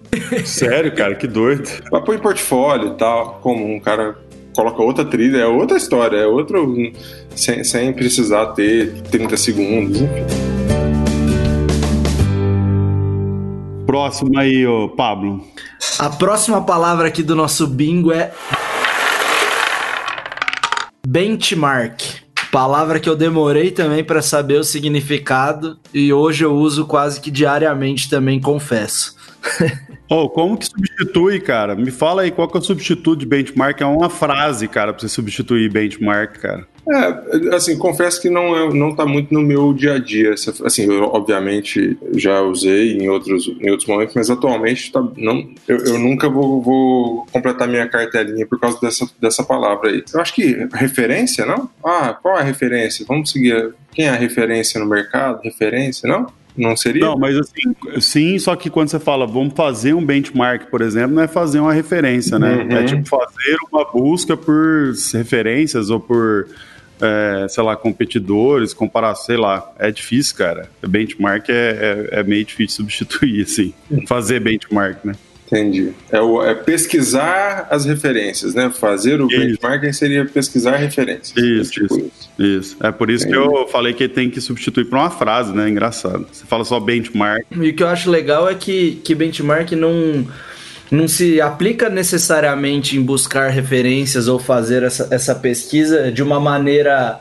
Sério, 0.45 0.93
cara, 0.95 1.15
que 1.15 1.27
doido. 1.27 1.69
Mas 1.91 2.03
põe 2.03 2.17
portfólio 2.17 2.93
e 2.93 2.97
tal, 2.97 3.39
como 3.41 3.65
um 3.65 3.79
cara 3.79 4.15
coloca 4.55 4.81
outra 4.81 5.03
trilha, 5.03 5.39
é 5.39 5.45
outra 5.45 5.77
história, 5.77 6.17
é 6.17 6.27
outro. 6.27 6.75
Sem, 7.35 7.63
sem 7.63 7.91
precisar 7.93 8.47
ter 8.47 9.01
30 9.03 9.37
segundos, 9.37 10.01
enfim. 10.01 10.53
Próximo 13.85 14.39
aí, 14.39 14.65
ô 14.65 14.89
Pablo. 14.89 15.45
A 15.99 16.09
próxima 16.09 16.63
palavra 16.63 17.07
aqui 17.07 17.21
do 17.21 17.35
nosso 17.35 17.67
bingo 17.67 18.11
é. 18.11 18.31
Benchmark. 21.05 22.23
Palavra 22.51 22.99
que 22.99 23.09
eu 23.09 23.15
demorei 23.15 23.71
também 23.71 24.03
para 24.03 24.21
saber 24.21 24.59
o 24.59 24.63
significado 24.63 25.79
e 25.93 26.13
hoje 26.13 26.43
eu 26.43 26.53
uso 26.53 26.85
quase 26.85 27.19
que 27.19 27.31
diariamente 27.31 28.09
também, 28.09 28.39
confesso. 28.39 29.15
Oh, 30.09 30.29
como 30.29 30.57
que 30.57 30.65
substitui, 30.65 31.39
cara? 31.39 31.75
Me 31.75 31.89
fala 31.89 32.23
aí 32.23 32.31
qual 32.31 32.47
que 32.47 32.57
é 32.57 32.59
o 32.59 32.63
substituto 32.63 33.19
de 33.19 33.25
benchmark. 33.25 33.81
É 33.81 33.85
uma 33.85 34.09
frase, 34.09 34.67
cara, 34.67 34.93
pra 34.93 35.01
você 35.01 35.09
substituir 35.09 35.69
benchmark, 35.71 36.39
cara. 36.39 36.67
É, 36.89 37.55
assim, 37.55 37.77
confesso 37.77 38.21
que 38.21 38.29
não, 38.29 38.55
é, 38.55 38.73
não 38.73 38.93
tá 38.93 39.05
muito 39.05 39.33
no 39.33 39.41
meu 39.41 39.73
dia 39.73 39.93
a 39.93 39.99
dia. 39.99 40.33
Assim, 40.65 40.83
eu 40.83 41.03
obviamente 41.05 41.97
já 42.15 42.41
usei 42.41 42.97
em 42.97 43.07
outros, 43.07 43.47
em 43.47 43.69
outros 43.69 43.87
momentos, 43.87 44.13
mas 44.15 44.29
atualmente 44.29 44.91
tá, 44.91 45.01
não, 45.15 45.49
eu, 45.67 45.77
eu 45.77 45.97
nunca 45.97 46.29
vou, 46.29 46.61
vou, 46.61 47.25
completar 47.31 47.67
minha 47.67 47.87
cartelinha 47.87 48.45
por 48.45 48.59
causa 48.59 48.79
dessa, 48.81 49.09
dessa 49.19 49.43
palavra 49.43 49.91
aí. 49.91 50.03
Eu 50.13 50.19
acho 50.19 50.33
que 50.33 50.67
referência, 50.73 51.45
não? 51.45 51.69
Ah, 51.83 52.17
qual 52.21 52.37
é 52.37 52.41
a 52.41 52.43
referência? 52.43 53.05
Vamos 53.07 53.31
seguir. 53.31 53.73
Quem 53.93 54.05
é 54.05 54.09
a 54.09 54.15
referência 54.15 54.79
no 54.79 54.85
mercado? 54.85 55.41
Referência, 55.41 56.09
não? 56.09 56.27
Não 56.55 56.75
seria? 56.75 57.05
Não, 57.05 57.17
mas 57.17 57.35
assim, 57.37 57.75
sim, 57.99 58.39
só 58.39 58.55
que 58.55 58.69
quando 58.69 58.89
você 58.89 58.99
fala 58.99 59.25
vamos 59.25 59.53
fazer 59.55 59.93
um 59.93 60.05
benchmark, 60.05 60.69
por 60.69 60.81
exemplo, 60.81 61.15
não 61.15 61.23
é 61.23 61.27
fazer 61.27 61.59
uma 61.59 61.73
referência, 61.73 62.37
né? 62.37 62.63
Uhum. 62.63 62.77
É 62.77 62.83
tipo 62.83 63.07
fazer 63.07 63.57
uma 63.71 63.85
busca 63.85 64.37
por 64.37 64.93
referências 65.13 65.89
ou 65.89 65.99
por, 65.99 66.47
é, 67.01 67.47
sei 67.49 67.63
lá, 67.63 67.75
competidores, 67.75 68.73
comparar, 68.73 69.15
sei 69.15 69.37
lá. 69.37 69.71
É 69.79 69.91
difícil, 69.91 70.35
cara. 70.35 70.69
Benchmark 70.87 71.49
é, 71.49 72.07
é, 72.11 72.19
é 72.19 72.23
meio 72.23 72.45
difícil 72.45 72.77
substituir, 72.83 73.41
assim. 73.43 73.73
Fazer 74.07 74.39
benchmark, 74.39 75.03
né? 75.03 75.13
Entendi. 75.53 75.93
É, 76.11 76.19
o, 76.19 76.41
é, 76.43 76.55
pesquisar 76.55 77.67
as 77.69 77.85
referências, 77.85 78.55
né? 78.55 78.71
Fazer 78.71 79.21
o 79.21 79.27
isso. 79.27 79.39
benchmarking 79.39 79.93
seria 79.93 80.25
pesquisar 80.25 80.77
referências. 80.77 81.37
Isso, 81.37 81.71
tipo 81.71 81.95
isso, 81.97 82.09
isso, 82.09 82.29
isso. 82.39 82.77
É 82.81 82.91
por 82.91 83.11
isso 83.11 83.27
Entendi. 83.27 83.47
que 83.47 83.57
eu 83.57 83.67
falei 83.67 83.93
que 83.93 84.07
tem 84.07 84.29
que 84.29 84.41
substituir 84.41 84.85
por 84.85 84.97
uma 84.97 85.11
frase, 85.11 85.53
né? 85.53 85.69
Engraçado. 85.69 86.25
Você 86.31 86.45
fala 86.45 86.65
só 86.65 86.79
benchmark. 86.79 87.45
E 87.51 87.69
o 87.69 87.75
que 87.75 87.83
eu 87.83 87.87
acho 87.87 88.09
legal 88.09 88.49
é 88.49 88.55
que, 88.55 88.99
que 89.03 89.13
benchmark 89.13 89.71
não 89.73 90.25
não 90.89 91.07
se 91.07 91.41
aplica 91.41 91.89
necessariamente 91.89 92.97
em 92.97 93.01
buscar 93.01 93.49
referências 93.49 94.27
ou 94.27 94.37
fazer 94.37 94.83
essa, 94.83 95.07
essa 95.09 95.33
pesquisa 95.33 96.11
de 96.11 96.21
uma 96.21 96.39
maneira, 96.39 97.19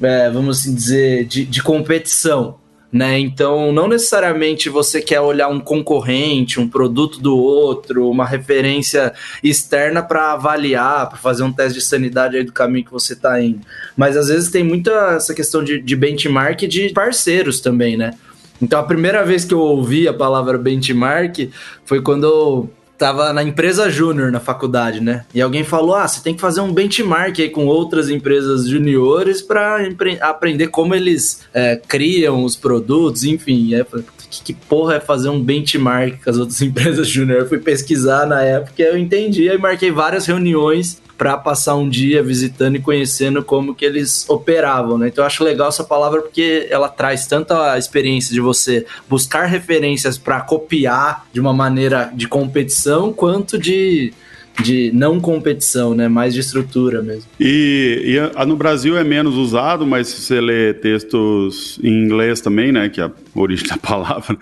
é, 0.00 0.30
vamos 0.30 0.60
assim 0.60 0.74
dizer, 0.74 1.24
de, 1.26 1.44
de 1.44 1.62
competição 1.62 2.59
né? 2.92 3.18
Então, 3.18 3.72
não 3.72 3.86
necessariamente 3.86 4.68
você 4.68 5.00
quer 5.00 5.20
olhar 5.20 5.48
um 5.48 5.60
concorrente, 5.60 6.58
um 6.58 6.68
produto 6.68 7.20
do 7.20 7.36
outro, 7.36 8.10
uma 8.10 8.26
referência 8.26 9.12
externa 9.42 10.02
para 10.02 10.32
avaliar, 10.32 11.08
para 11.08 11.18
fazer 11.18 11.44
um 11.44 11.52
teste 11.52 11.78
de 11.78 11.84
sanidade 11.84 12.36
aí 12.36 12.42
do 12.42 12.52
caminho 12.52 12.84
que 12.84 12.92
você 12.92 13.12
está 13.12 13.40
indo. 13.40 13.60
Mas 13.96 14.16
às 14.16 14.28
vezes 14.28 14.50
tem 14.50 14.64
muita 14.64 14.90
essa 15.14 15.34
questão 15.34 15.62
de, 15.62 15.80
de 15.80 15.94
benchmark 15.94 16.62
de 16.62 16.88
parceiros 16.90 17.60
também, 17.60 17.96
né? 17.96 18.12
Então, 18.60 18.78
a 18.78 18.82
primeira 18.82 19.24
vez 19.24 19.44
que 19.44 19.54
eu 19.54 19.60
ouvi 19.60 20.06
a 20.06 20.12
palavra 20.12 20.58
benchmark 20.58 21.50
foi 21.84 22.02
quando 22.02 22.24
eu 22.24 22.70
tava 23.00 23.32
na 23.32 23.42
empresa 23.42 23.88
júnior 23.88 24.30
na 24.30 24.38
faculdade, 24.38 25.00
né? 25.00 25.24
E 25.34 25.40
alguém 25.40 25.64
falou: 25.64 25.94
ah, 25.94 26.06
você 26.06 26.22
tem 26.22 26.34
que 26.34 26.40
fazer 26.40 26.60
um 26.60 26.70
benchmark 26.70 27.40
aí 27.40 27.48
com 27.48 27.64
outras 27.64 28.10
empresas 28.10 28.68
juniores 28.68 29.40
para 29.40 29.78
aprender 30.20 30.68
como 30.68 30.94
eles 30.94 31.40
é, 31.54 31.80
criam 31.88 32.44
os 32.44 32.56
produtos, 32.56 33.24
enfim. 33.24 33.74
É, 33.74 33.84
que, 34.30 34.42
que 34.44 34.52
porra 34.52 34.96
é 34.96 35.00
fazer 35.00 35.30
um 35.30 35.42
benchmark 35.42 36.22
com 36.22 36.30
as 36.30 36.36
outras 36.36 36.60
empresas 36.62 37.08
júnior? 37.08 37.40
Eu 37.40 37.48
fui 37.48 37.58
pesquisar 37.58 38.26
na 38.26 38.42
época 38.42 38.82
eu 38.82 38.96
entendi, 38.96 39.48
aí 39.48 39.58
marquei 39.58 39.90
várias 39.90 40.26
reuniões 40.26 40.99
para 41.20 41.36
passar 41.36 41.74
um 41.74 41.86
dia 41.86 42.22
visitando 42.22 42.76
e 42.76 42.78
conhecendo 42.80 43.44
como 43.44 43.74
que 43.74 43.84
eles 43.84 44.24
operavam, 44.26 44.96
né? 44.96 45.08
Então 45.08 45.22
eu 45.22 45.26
acho 45.26 45.44
legal 45.44 45.68
essa 45.68 45.84
palavra 45.84 46.22
porque 46.22 46.66
ela 46.70 46.88
traz 46.88 47.26
tanto 47.26 47.52
a 47.52 47.76
experiência 47.76 48.32
de 48.32 48.40
você 48.40 48.86
buscar 49.06 49.44
referências 49.44 50.16
para 50.16 50.40
copiar 50.40 51.26
de 51.30 51.38
uma 51.38 51.52
maneira 51.52 52.10
de 52.14 52.26
competição, 52.26 53.12
quanto 53.12 53.58
de 53.58 54.14
de 54.62 54.90
não 54.94 55.20
competição, 55.20 55.94
né? 55.94 56.08
Mais 56.08 56.32
de 56.32 56.40
estrutura 56.40 57.02
mesmo. 57.02 57.24
E, 57.38 58.16
e, 58.18 58.46
no 58.46 58.56
Brasil 58.56 58.96
é 58.96 59.04
menos 59.04 59.34
usado, 59.34 59.86
mas 59.86 60.08
se 60.08 60.22
você 60.22 60.40
lê 60.40 60.72
textos 60.72 61.78
em 61.82 62.02
inglês 62.02 62.40
também, 62.40 62.72
né? 62.72 62.88
Que 62.88 63.02
é 63.02 63.04
a 63.04 63.12
origem 63.34 63.68
da 63.68 63.76
palavra, 63.76 64.38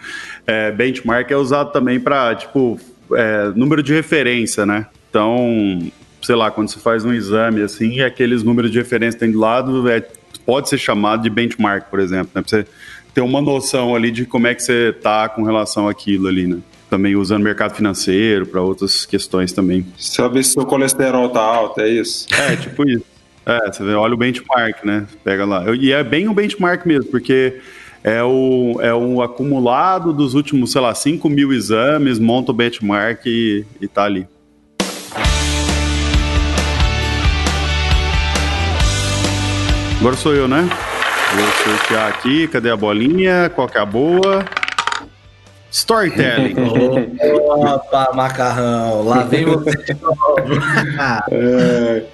é, 0.47 0.71
benchmark 0.71 1.29
é 1.29 1.37
usado 1.37 1.73
também 1.73 1.99
para 1.99 2.37
tipo 2.37 2.79
é, 3.15 3.51
número 3.57 3.83
de 3.83 3.93
referência, 3.93 4.65
né? 4.65 4.87
Então 5.11 5.91
sei 6.23 6.35
lá, 6.35 6.51
quando 6.51 6.69
você 6.69 6.79
faz 6.79 7.05
um 7.05 7.13
exame 7.13 7.63
assim, 7.63 7.95
e 7.95 8.03
aqueles 8.03 8.43
números 8.43 8.71
de 8.71 8.79
referência 8.79 9.19
tem 9.19 9.31
do 9.31 9.39
lado, 9.39 9.89
é, 9.89 10.05
pode 10.45 10.69
ser 10.69 10.79
chamado 10.79 11.23
de 11.23 11.31
benchmark, 11.31 11.89
por 11.91 12.01
exemplo, 12.01 12.31
né? 12.35 12.43
Pra 12.43 12.49
você 12.49 12.67
ter 13.15 13.21
uma 13.21 13.41
noção 13.41 13.95
ali 13.95 14.11
de 14.11 14.25
como 14.25 14.47
é 14.47 14.55
que 14.55 14.63
você 14.63 14.93
tá 14.93 15.29
com 15.29 15.43
relação 15.43 15.89
àquilo 15.89 16.29
ali, 16.29 16.47
né? 16.47 16.59
Também 16.89 17.17
usando 17.17 17.43
mercado 17.43 17.75
financeiro 17.75 18.47
para 18.47 18.63
outras 18.63 19.05
questões 19.05 19.53
também. 19.53 19.87
Saber 19.99 20.43
se 20.43 20.53
seu 20.53 20.65
colesterol 20.65 21.29
tá 21.29 21.41
alto, 21.41 21.81
é 21.81 21.89
isso? 21.89 22.27
É, 22.33 22.57
tipo 22.57 22.89
isso. 22.89 23.05
É, 23.45 23.71
você 23.71 23.83
vê, 23.83 23.95
olha 23.95 24.15
o 24.15 24.17
benchmark, 24.17 24.85
né? 24.85 25.07
Pega 25.25 25.45
lá. 25.45 25.65
E 25.75 25.93
é 25.93 26.03
bem 26.05 26.29
um 26.29 26.35
benchmark 26.35 26.87
mesmo, 26.87 27.11
porque 27.11 27.61
é 28.05 28.23
o, 28.23 28.79
é 28.81 28.95
um 28.95 29.21
acumulado 29.21 30.13
dos 30.13 30.35
últimos, 30.35 30.73
sei 30.73 30.81
lá, 30.81 30.95
5 30.95 31.29
mil 31.29 31.53
exames, 31.53 32.19
monta 32.19 32.53
o 32.53 32.55
benchmark 32.55 33.27
e, 33.27 33.65
e 33.81 33.89
tá 33.89 34.05
ali. 34.05 34.27
Agora 40.01 40.17
sou 40.17 40.33
eu, 40.33 40.47
né? 40.47 40.69
Vou 41.35 41.75
sortear 41.77 42.09
aqui. 42.09 42.47
Cadê 42.49 42.71
a 42.71 42.77
bolinha? 42.77 43.51
Qual 43.53 43.69
que 43.69 43.77
é 43.77 43.81
a 43.81 43.85
boa? 43.85 44.45
Storytelling. 45.73 46.55
Opa, 47.45 48.11
macarrão. 48.15 49.03
Lá 49.03 49.25
vem 49.25 49.45
você 49.45 49.77
de 49.77 49.95
novo. 50.01 50.17
é, 51.33 52.05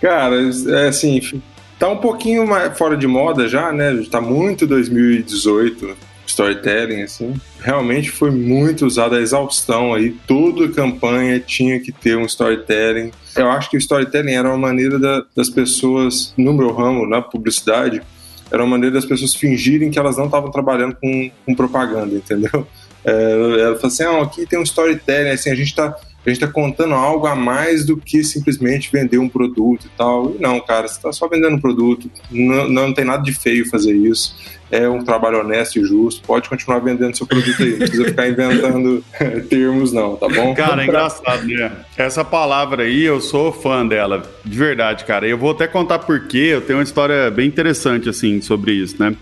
cara, 0.00 0.36
é 0.68 0.88
assim, 0.88 1.42
tá 1.78 1.88
um 1.88 1.98
pouquinho 1.98 2.46
mais 2.46 2.76
fora 2.76 2.96
de 2.96 3.06
moda 3.06 3.46
já, 3.46 3.70
né? 3.70 4.02
Tá 4.10 4.20
muito 4.20 4.66
2018 4.66 6.09
storytelling, 6.30 7.02
assim, 7.02 7.34
realmente 7.60 8.10
foi 8.10 8.30
muito 8.30 8.86
usado 8.86 9.14
a 9.14 9.20
exaustão 9.20 9.92
aí. 9.92 10.10
Toda 10.26 10.68
campanha 10.68 11.38
tinha 11.40 11.78
que 11.80 11.92
ter 11.92 12.16
um 12.16 12.24
storytelling. 12.24 13.10
Eu 13.36 13.50
acho 13.50 13.70
que 13.70 13.76
o 13.76 13.78
storytelling 13.78 14.32
era 14.32 14.48
uma 14.48 14.58
maneira 14.58 14.98
da, 14.98 15.24
das 15.36 15.48
pessoas, 15.50 16.32
no 16.36 16.52
meu 16.52 16.72
ramo, 16.72 17.06
na 17.06 17.20
publicidade, 17.20 18.02
era 18.50 18.62
uma 18.62 18.70
maneira 18.70 18.94
das 18.94 19.04
pessoas 19.04 19.34
fingirem 19.34 19.90
que 19.90 19.98
elas 19.98 20.16
não 20.16 20.26
estavam 20.26 20.50
trabalhando 20.50 20.96
com, 20.96 21.30
com 21.46 21.54
propaganda, 21.54 22.14
entendeu? 22.14 22.66
É, 23.02 23.62
ela 23.62 23.76
falou 23.76 23.86
assim, 23.86 24.02
ah, 24.02 24.20
aqui 24.20 24.44
tem 24.44 24.58
um 24.58 24.62
storytelling, 24.62 25.30
assim, 25.30 25.48
a 25.48 25.54
gente 25.54 25.68
está 25.68 25.96
a 26.24 26.28
gente 26.28 26.42
está 26.42 26.52
contando 26.52 26.92
algo 26.92 27.26
a 27.26 27.34
mais 27.34 27.84
do 27.86 27.96
que 27.96 28.22
simplesmente 28.22 28.90
vender 28.92 29.18
um 29.18 29.28
produto 29.28 29.86
e 29.86 29.90
tal. 29.96 30.34
não, 30.38 30.60
cara, 30.60 30.86
você 30.86 30.96
está 30.96 31.12
só 31.12 31.26
vendendo 31.26 31.56
um 31.56 31.60
produto. 31.60 32.10
Não, 32.30 32.68
não 32.68 32.92
tem 32.92 33.06
nada 33.06 33.22
de 33.22 33.32
feio 33.32 33.68
fazer 33.70 33.94
isso. 33.94 34.36
É 34.70 34.88
um 34.88 35.02
trabalho 35.02 35.40
honesto 35.40 35.78
e 35.78 35.84
justo. 35.84 36.22
Pode 36.22 36.48
continuar 36.48 36.78
vendendo 36.78 37.16
seu 37.16 37.26
produto 37.26 37.62
aí. 37.62 37.70
Não 37.70 37.78
precisa 37.78 38.04
ficar 38.04 38.28
inventando 38.28 39.04
termos, 39.48 39.92
não, 39.92 40.16
tá 40.16 40.28
bom? 40.28 40.54
Cara, 40.54 40.82
é 40.82 40.84
engraçado, 40.84 41.46
né? 41.46 41.72
Essa 41.96 42.24
palavra 42.24 42.84
aí, 42.84 43.02
eu 43.02 43.20
sou 43.20 43.52
fã 43.52 43.86
dela. 43.86 44.22
De 44.44 44.56
verdade, 44.56 45.04
cara. 45.04 45.26
Eu 45.26 45.36
vou 45.36 45.50
até 45.50 45.66
contar 45.66 46.00
por 46.00 46.28
quê. 46.28 46.50
Eu 46.52 46.60
tenho 46.60 46.78
uma 46.78 46.84
história 46.84 47.30
bem 47.30 47.48
interessante, 47.48 48.08
assim, 48.08 48.40
sobre 48.40 48.72
isso, 48.72 48.96
né? 48.98 49.16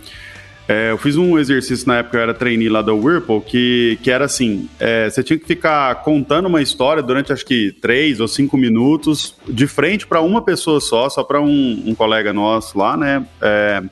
É, 0.68 0.90
eu 0.90 0.98
fiz 0.98 1.16
um 1.16 1.38
exercício 1.38 1.88
na 1.88 2.00
época, 2.00 2.18
eu 2.18 2.20
era 2.20 2.34
trainee 2.34 2.68
lá 2.68 2.82
da 2.82 2.92
Whirlpool, 2.92 3.40
que, 3.40 3.98
que 4.02 4.10
era 4.10 4.26
assim: 4.26 4.68
é, 4.78 5.08
você 5.08 5.22
tinha 5.22 5.38
que 5.38 5.46
ficar 5.46 5.94
contando 6.02 6.44
uma 6.44 6.60
história 6.60 7.02
durante 7.02 7.32
acho 7.32 7.46
que 7.46 7.72
três 7.80 8.20
ou 8.20 8.28
cinco 8.28 8.58
minutos, 8.58 9.34
de 9.48 9.66
frente 9.66 10.06
para 10.06 10.20
uma 10.20 10.42
pessoa 10.42 10.78
só, 10.78 11.08
só 11.08 11.24
para 11.24 11.40
um, 11.40 11.84
um, 11.86 11.94
colega 11.94 12.34
nosso 12.34 12.76
lá, 12.76 12.98
né? 12.98 13.24
É, 13.40 13.82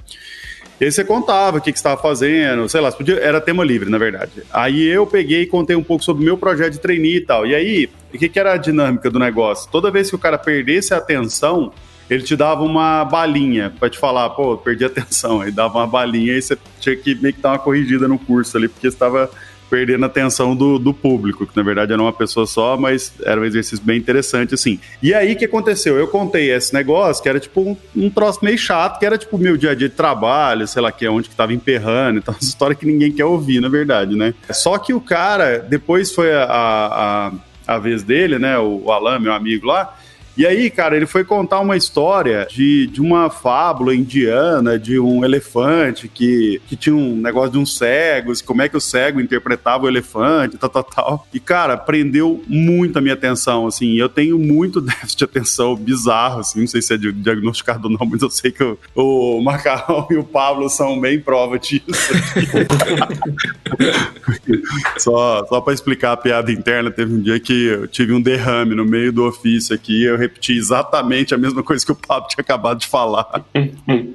e 0.81 0.85
aí 0.85 0.93
você 0.93 1.03
contava 1.03 1.59
o 1.59 1.61
que, 1.61 1.73
que 1.73 1.79
estava 1.79 2.01
fazendo, 2.01 2.69
sei 2.69 2.81
lá, 2.81 2.93
podia, 2.93 3.17
era 3.17 3.41
tema 3.41 3.65
livre, 3.65 3.89
na 3.89 3.97
verdade. 3.97 4.43
Aí 4.53 4.87
eu 4.87 5.07
peguei 5.07 5.43
e 5.43 5.47
contei 5.47 5.75
um 5.75 5.83
pouco 5.83 6.05
sobre 6.05 6.23
o 6.23 6.27
meu 6.27 6.37
projeto 6.37 6.73
de 6.73 6.81
trainee 6.81 7.17
e 7.17 7.21
tal. 7.21 7.47
E 7.47 7.55
aí, 7.55 7.89
o 8.13 8.19
que, 8.19 8.29
que 8.29 8.39
era 8.39 8.53
a 8.53 8.57
dinâmica 8.57 9.11
do 9.11 9.19
negócio? 9.19 9.71
Toda 9.71 9.91
vez 9.91 10.11
que 10.11 10.17
o 10.17 10.19
cara 10.19 10.37
perdesse 10.37 10.93
a 10.93 10.99
atenção, 10.99 11.73
ele 12.11 12.23
te 12.23 12.37
dava 12.37 12.63
uma 12.63 13.05
balinha 13.05 13.73
para 13.79 13.89
te 13.89 13.99
falar, 13.99 14.29
pô, 14.31 14.57
perdi 14.59 14.85
a 14.85 14.89
atenção. 14.89 15.41
Aí 15.41 15.51
dava 15.51 15.79
uma 15.79 15.87
balinha 15.87 16.35
e 16.35 16.43
você 16.43 16.59
tinha 16.79 16.95
que 16.95 17.15
meio 17.15 17.33
que 17.33 17.41
dar 17.41 17.53
uma 17.53 17.59
corrigida 17.59 18.07
no 18.07 18.19
curso 18.19 18.57
ali, 18.57 18.69
porque 18.69 18.87
estava 18.87 19.31
perdendo 19.69 20.05
a 20.05 20.07
atenção 20.07 20.55
do, 20.55 20.79
do 20.79 20.93
público, 20.93 21.47
que 21.47 21.57
na 21.57 21.63
verdade 21.63 21.93
era 21.93 22.01
uma 22.01 22.13
pessoa 22.13 22.47
só, 22.47 22.77
mas 22.77 23.13
era 23.23 23.41
um 23.41 23.45
exercício 23.45 23.85
bem 23.85 23.99
interessante, 23.99 24.55
assim. 24.55 24.79
E 25.03 25.13
aí, 25.13 25.33
o 25.33 25.37
que 25.37 25.45
aconteceu? 25.45 25.97
Eu 25.97 26.09
contei 26.09 26.51
esse 26.51 26.73
negócio, 26.73 27.23
que 27.23 27.29
era 27.29 27.41
tipo 27.41 27.61
um, 27.61 27.77
um 27.95 28.11
troço 28.11 28.41
meio 28.43 28.59
chato, 28.59 28.99
que 28.99 29.07
era 29.07 29.19
tipo 29.19 29.39
meu 29.39 29.57
dia 29.57 29.71
a 29.71 29.75
dia 29.75 29.89
de 29.89 29.95
trabalho, 29.95 30.67
sei 30.67 30.83
lá 30.83 30.93
que 30.93 31.05
é 31.05 31.11
onde 31.11 31.29
que 31.29 31.37
tava 31.37 31.53
emperrando, 31.53 32.19
então, 32.19 32.35
essa 32.39 32.49
história 32.49 32.75
que 32.75 32.87
ninguém 32.87 33.13
quer 33.13 33.25
ouvir, 33.25 33.61
na 33.61 33.69
verdade, 33.69 34.17
né? 34.17 34.35
Só 34.51 34.79
que 34.79 34.93
o 34.93 35.01
cara, 35.01 35.59
depois 35.59 36.13
foi 36.13 36.33
a, 36.35 36.45
a, 36.45 37.75
a 37.75 37.79
vez 37.79 38.03
dele, 38.03 38.39
né, 38.39 38.59
o 38.59 38.91
Alan, 38.91 39.19
meu 39.19 39.33
amigo 39.33 39.67
lá, 39.67 39.97
e 40.37 40.47
aí, 40.47 40.71
cara, 40.71 40.97
ele 40.97 41.07
foi 41.07 41.25
contar 41.25 41.61
uma 41.61 41.77
história 41.77 42.47
de, 42.51 42.87
de 42.89 43.01
uma 43.01 43.31
fábula 43.31 43.95
indiana, 43.95 44.79
de 44.79 44.99
um 44.99 45.25
elefante 45.25 46.09
que, 46.09 46.61
que 46.67 46.77
tinha 46.77 46.95
um 46.95 47.17
negócio 47.17 47.53
de 47.53 47.59
uns 47.59 47.77
cegos, 47.77 48.43
como 48.43 48.63
é 48.63 48.69
que 48.69 48.77
o 48.77 48.81
cego 48.81 49.21
interpretava 49.21 49.85
o 49.85 49.89
elefante, 49.89 50.59
tal, 50.59 50.69
tal, 50.69 50.85
tal. 50.85 51.27
E, 51.33 51.41
cara, 51.41 51.77
prendeu 51.77 52.43
muito 52.47 52.99
a 52.99 53.01
minha 53.01 53.15
atenção, 53.15 53.67
assim. 53.67 53.95
Eu 53.95 54.09
tenho 54.09 54.39
muito 54.39 54.81
déficit 54.87 55.19
de 55.19 55.25
atenção 55.25 55.75
bizarro, 55.75 56.41
assim. 56.41 56.61
Não 56.61 56.67
sei 56.67 56.83
se 56.83 56.93
é 56.93 56.97
diagnosticado 56.97 57.89
ou 57.89 57.99
não, 57.99 58.07
mas 58.07 58.21
eu 58.21 58.31
sei 58.31 58.51
que 58.51 58.63
o, 58.63 58.79
o 58.95 59.41
Macarrão 59.43 60.07
e 60.11 60.17
o 60.17 60.25
Pablo 60.25 60.69
são 60.69 61.01
bem 61.01 61.19
prova 61.19 61.59
disso. 61.59 61.85
só, 64.99 65.45
só 65.47 65.61
pra 65.61 65.73
explicar 65.73 66.13
a 66.13 66.17
piada 66.17 66.53
interna, 66.53 66.91
teve 66.91 67.15
um 67.15 67.21
dia 67.21 67.41
que 67.41 67.67
eu 67.67 67.89
tive 67.89 68.13
um 68.13 68.21
derrame 68.21 68.75
no 68.75 68.85
meio 68.85 69.13
do 69.13 69.25
ofício 69.25 69.75
aqui, 69.75 70.05
eu 70.05 70.17
repetir 70.27 70.57
exatamente 70.57 71.35
a 71.35 71.39
mesma 71.39 71.63
coisa 71.63 71.85
que 71.85 71.93
o 71.93 71.95
Pablo 71.95 72.29
tinha 72.29 72.43
acabado 72.43 72.79
de 72.79 72.87
falar. 72.87 73.27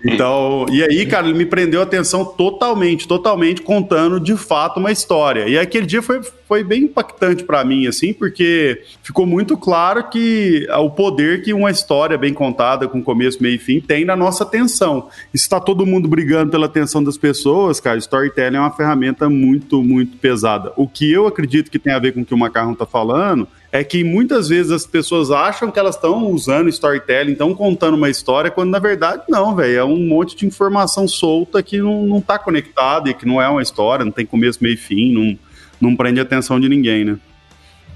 Então, 0.04 0.66
e 0.72 0.84
aí, 0.84 1.06
cara, 1.06 1.28
ele 1.28 1.38
me 1.38 1.46
prendeu 1.46 1.80
a 1.80 1.84
atenção 1.84 2.26
totalmente, 2.26 3.08
totalmente 3.08 3.62
contando 3.62 4.20
de 4.20 4.36
fato 4.36 4.80
uma 4.80 4.92
história. 4.92 5.48
E 5.48 5.58
aquele 5.58 5.86
dia 5.86 6.02
foi, 6.02 6.22
foi 6.48 6.64
bem 6.64 6.84
impactante 6.84 7.44
para 7.44 7.64
mim, 7.64 7.86
assim, 7.86 8.12
porque 8.12 8.82
ficou 9.04 9.26
muito 9.26 9.56
claro 9.56 10.10
que 10.10 10.68
o 10.70 10.90
poder 10.90 11.44
que 11.44 11.54
uma 11.54 11.70
história 11.70 12.18
bem 12.18 12.34
contada, 12.34 12.88
com 12.88 13.02
começo, 13.02 13.42
meio 13.42 13.56
e 13.56 13.60
fim, 13.60 13.80
tem 13.80 14.04
na 14.04 14.16
nossa 14.16 14.44
atenção. 14.44 15.08
E 15.34 15.38
se 15.38 15.48
tá 15.48 15.60
todo 15.60 15.86
mundo 15.86 16.08
brigando 16.08 16.52
pela 16.52 16.66
atenção 16.66 17.04
das 17.04 17.18
pessoas, 17.18 17.80
cara, 17.80 17.98
storytelling 17.98 18.58
é 18.58 18.60
uma 18.60 18.72
ferramenta 18.72 19.30
muito, 19.30 19.84
muito 19.84 20.18
pesada. 20.18 20.74
O 20.76 20.88
que 20.88 21.12
eu 21.12 21.28
acredito 21.28 21.70
que 21.70 21.80
tem 21.80 21.94
a 21.94 22.00
ver 22.00 22.14
com 22.14 22.22
o 22.22 22.26
que 22.26 22.34
o 22.34 22.38
Macarrão 22.38 22.74
tá 22.74 22.86
falando 22.86 23.48
é 23.72 23.84
que 23.84 24.04
muitas 24.04 24.50
vezes 24.50 24.72
as 24.72 24.86
pessoas 24.86 25.32
acham 25.32 25.72
que 25.72 25.80
elas 25.80 25.96
estão 25.96 26.28
usando 26.28 26.68
storytelling, 26.68 27.32
estão 27.32 27.54
contando 27.54 27.96
uma 27.96 28.10
história, 28.10 28.52
quando 28.52 28.70
na 28.70 28.80
verdade 28.80 29.24
não, 29.30 29.56
velho. 29.56 29.78
É 29.78 29.84
um 29.84 29.98
monte 29.98 30.36
de 30.36 30.46
informação 30.46 31.08
solta 31.08 31.64
que 31.64 31.80
não, 31.80 32.06
não 32.06 32.20
tá 32.20 32.38
conectada 32.38 33.10
e 33.10 33.14
que 33.14 33.26
não 33.26 33.42
é 33.42 33.48
uma 33.48 33.62
história, 33.62 34.04
não 34.04 34.12
tem 34.12 34.26
começo, 34.26 34.60
meio 34.62 34.74
e 34.74 34.78
fim, 34.78 35.14
não, 35.14 35.40
não 35.80 35.96
prende 35.96 36.20
a 36.20 36.24
atenção 36.24 36.60
de 36.60 36.68
ninguém, 36.68 37.06
né? 37.06 37.18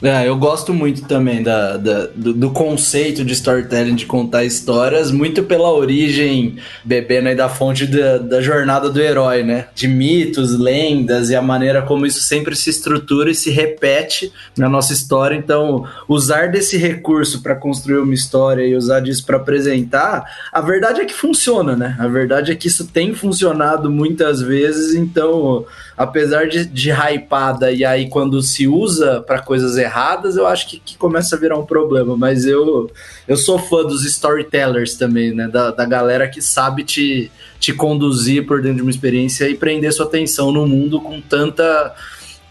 É, 0.01 0.27
eu 0.27 0.36
gosto 0.38 0.73
muito 0.73 1.03
também 1.03 1.41
da, 1.41 1.77
da 1.77 2.08
do, 2.13 2.34
do, 2.34 2.51
conceito 2.51 3.23
de 3.23 3.31
storytelling, 3.34 3.95
de 3.95 4.05
contar 4.05 4.43
histórias, 4.43 5.10
muito 5.10 5.43
pela 5.43 5.71
origem, 5.71 6.58
bebendo 6.84 7.29
aí 7.29 7.36
da 7.36 7.47
fonte 7.47 7.88
da, 7.88 8.17
da 8.17 8.41
jornada 8.41 8.89
do 8.89 9.01
herói, 9.01 9.41
né? 9.41 9.67
De 9.73 9.88
mitos, 9.88 10.58
lendas 10.60 11.29
e 11.29 11.36
a 11.36 11.41
maneira 11.41 11.81
como 11.81 12.05
isso 12.05 12.21
sempre 12.21 12.55
se 12.55 12.69
estrutura 12.69 13.31
e 13.31 13.36
se 13.36 13.49
repete 13.49 14.34
na 14.58 14.67
nossa 14.67 14.91
história. 14.91 15.36
Então, 15.36 15.86
usar 16.10 16.49
desse 16.49 16.77
recurso 16.77 17.41
para 17.41 17.55
construir 17.55 17.99
uma 17.99 18.13
história 18.13 18.63
e 18.63 18.75
usar 18.75 18.99
disso 18.99 19.25
para 19.25 19.38
apresentar, 19.38 20.25
a 20.51 20.60
verdade 20.60 21.01
é 21.01 21.05
que 21.05 21.13
funciona, 21.13 21.75
né? 21.75 21.95
A 21.97 22.08
verdade 22.08 22.51
é 22.51 22.55
que 22.55 22.67
isso 22.67 22.86
tem 22.88 23.13
funcionado 23.13 23.89
muitas 23.89 24.41
vezes, 24.41 24.93
então, 24.93 25.65
apesar 25.97 26.47
de, 26.47 26.65
de 26.65 26.91
hypada 26.91 27.71
e 27.71 27.86
aí 27.86 28.10
quando 28.10 28.41
se 28.41 28.67
usa 28.67 29.21
para 29.21 29.41
coisas 29.41 29.77
erradas, 29.77 30.36
eu 30.36 30.45
acho 30.45 30.67
que, 30.69 30.79
que, 30.79 30.97
começa 30.97 31.36
a 31.36 31.39
virar 31.39 31.58
um 31.58 31.65
problema. 31.65 32.17
Mas 32.17 32.45
eu, 32.45 32.89
eu 33.27 33.38
sou 33.38 33.58
fã 33.58 33.84
dos 33.84 34.05
storytellers 34.05 34.95
também, 34.95 35.34
né? 35.34 35.47
Da, 35.47 35.71
da 35.71 35.86
galera 35.86 36.27
que 36.27 36.41
sabe 36.41 36.84
te, 36.84 37.31
te 37.60 37.73
conduzir 37.73 38.45
por 38.45 38.62
dentro 38.62 38.77
de 38.77 38.81
uma 38.81 38.91
experiência 38.91 39.49
e 39.49 39.55
prender 39.55 39.93
sua 39.93 40.05
atenção 40.05 40.51
no 40.51 40.67
mundo 40.67 40.99
com 40.99 41.21
tanta 41.21 41.95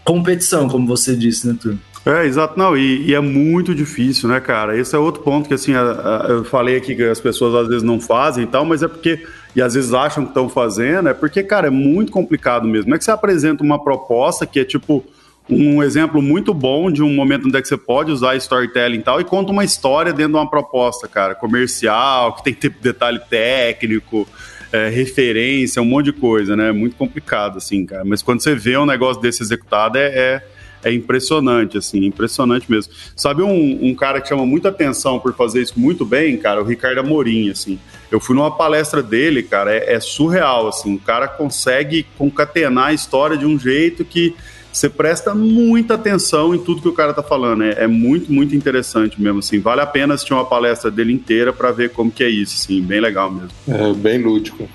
competição, 0.03 0.69
como 0.69 0.87
você 0.87 1.15
disse, 1.15 1.47
né, 1.47 1.57
Turma? 1.59 1.79
É, 2.05 2.23
exato, 2.23 2.57
não, 2.57 2.77
e, 2.77 3.07
e, 3.07 3.15
é 3.15 3.19
muito 3.19 3.73
difícil, 3.73 4.29
né, 4.29 4.39
cara? 4.39 4.77
Esse 4.77 4.95
é 4.95 4.99
outro 4.99 5.23
ponto 5.23 5.47
que, 5.47 5.55
assim, 5.55 5.73
a, 5.73 5.81
a, 5.81 6.27
eu 6.29 6.43
falei 6.43 6.77
aqui 6.77 6.95
que 6.95 7.01
as 7.01 7.19
pessoas 7.19 7.55
às 7.55 7.67
vezes 7.67 7.81
não 7.81 7.99
fazem 7.99 8.43
e 8.43 8.47
tal, 8.47 8.63
mas 8.63 8.83
é 8.83 8.87
porque, 8.87 9.25
e 9.55 9.61
às 9.61 9.73
vezes 9.73 9.93
acham 9.93 10.23
que 10.23 10.31
estão 10.31 10.49
fazendo, 10.49 11.09
é 11.09 11.13
porque, 11.13 11.41
cara, 11.41 11.67
é 11.67 11.71
muito 11.71 12.11
complicado 12.11 12.67
mesmo. 12.67 12.89
Não 12.89 12.95
é 12.95 12.97
que 12.97 13.05
você 13.05 13.11
apresenta 13.11 13.63
uma 13.63 13.81
proposta 13.81 14.45
que 14.45 14.59
é 14.59 14.65
tipo, 14.65 15.03
um 15.49 15.81
exemplo 15.81 16.21
muito 16.21 16.53
bom 16.53 16.91
de 16.91 17.01
um 17.01 17.13
momento 17.13 17.47
onde 17.47 17.57
é 17.57 17.61
que 17.61 17.67
você 17.67 17.77
pode 17.77 18.11
usar 18.11 18.35
storytelling 18.35 18.97
e 18.97 19.03
tal, 19.03 19.21
e 19.21 19.23
conta 19.23 19.51
uma 19.51 19.63
história 19.63 20.11
dentro 20.11 20.33
de 20.33 20.37
uma 20.37 20.49
proposta, 20.49 21.07
cara, 21.07 21.35
comercial, 21.35 22.33
que 22.33 22.43
tem 22.43 22.53
que 22.53 22.69
ter 22.69 22.75
detalhe 22.81 23.19
técnico, 23.29 24.27
é, 24.73 24.89
referência, 24.89 25.81
um 25.81 25.85
monte 25.85 26.05
de 26.05 26.13
coisa, 26.13 26.55
né? 26.55 26.71
Muito 26.71 26.95
complicado, 26.95 27.57
assim, 27.57 27.85
cara. 27.85 28.03
Mas 28.03 28.21
quando 28.21 28.41
você 28.41 28.55
vê 28.55 28.75
um 28.77 28.85
negócio 28.85 29.21
desse 29.21 29.41
executado, 29.41 29.97
é, 29.97 30.07
é, 30.07 30.47
é 30.85 30.93
impressionante, 30.93 31.79
assim, 31.79 32.05
impressionante 32.05 32.69
mesmo. 32.69 32.93
Sabe 33.15 33.41
um, 33.41 33.89
um, 33.89 33.95
cara 33.95 34.21
que 34.21 34.29
chama 34.29 34.45
muita 34.45 34.69
atenção 34.69 35.19
por 35.19 35.33
fazer 35.33 35.63
isso 35.63 35.73
muito 35.75 36.05
bem, 36.05 36.37
cara? 36.37 36.61
O 36.61 36.63
Ricardo 36.63 36.99
Amorim, 36.99 37.49
assim. 37.49 37.79
Eu 38.11 38.19
fui 38.19 38.35
numa 38.35 38.55
palestra 38.55 39.01
dele, 39.01 39.41
cara, 39.41 39.73
é, 39.73 39.95
é 39.95 39.99
surreal, 39.99 40.67
assim. 40.67 40.93
O 40.93 40.99
cara 40.99 41.27
consegue 41.27 42.05
concatenar 42.19 42.89
a 42.89 42.93
história 42.93 43.35
de 43.35 43.47
um 43.47 43.57
jeito 43.57 44.05
que 44.05 44.35
você 44.71 44.87
presta 44.87 45.33
muita 45.33 45.95
atenção 45.95 46.53
em 46.53 46.59
tudo 46.59 46.81
que 46.81 46.87
o 46.87 46.93
cara 46.93 47.13
tá 47.13 47.23
falando. 47.23 47.63
É, 47.63 47.85
é, 47.85 47.87
muito, 47.87 48.31
muito 48.31 48.55
interessante 48.55 49.19
mesmo, 49.19 49.39
assim. 49.39 49.59
Vale 49.59 49.81
a 49.81 49.87
pena 49.87 50.13
assistir 50.13 50.33
uma 50.33 50.45
palestra 50.45 50.91
dele 50.91 51.13
inteira 51.13 51.51
para 51.51 51.71
ver 51.71 51.89
como 51.91 52.11
que 52.11 52.23
é 52.23 52.29
isso, 52.29 52.61
assim. 52.61 52.79
Bem 52.81 52.99
legal 52.99 53.31
mesmo. 53.31 53.49
É, 53.67 53.93
bem 53.93 54.21
lúdico. 54.21 54.69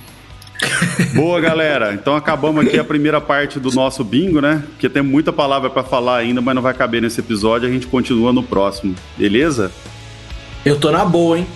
Boa, 1.15 1.41
galera. 1.41 1.95
Então 1.95 2.15
acabamos 2.15 2.65
aqui 2.65 2.79
a 2.79 2.85
primeira 2.85 3.21
parte 3.21 3.59
do 3.59 3.71
nosso 3.71 4.05
bingo, 4.05 4.41
né? 4.41 4.63
Porque 4.71 4.89
tem 4.89 5.03
muita 5.03 5.33
palavra 5.33 5.71
para 5.71 5.83
falar 5.83 6.19
ainda, 6.19 6.41
mas 6.41 6.55
não 6.55 6.63
vai 6.63 6.75
caber 6.75 7.03
nesse 7.03 7.21
episódio. 7.21 7.69
A 7.69 7.73
gente 7.73 7.87
continua 7.87 8.33
no 8.33 8.43
próximo. 8.43 8.95
Beleza? 9.17 9.73
Eu 10.65 10.79
tô 10.79 10.91
na 10.91 11.05
boa, 11.05 11.39
hein? 11.39 11.47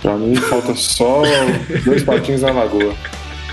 Pra 0.00 0.16
mim 0.16 0.36
falta 0.36 0.74
só 0.74 1.22
dois 1.84 2.02
patinhos 2.02 2.42
na 2.42 2.52
lagoa. 2.52 2.94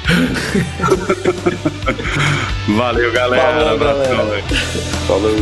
Valeu, 2.76 3.12
galera. 3.12 3.44
Falou, 3.44 3.80
galera. 3.80 4.44
Falou. 5.08 5.36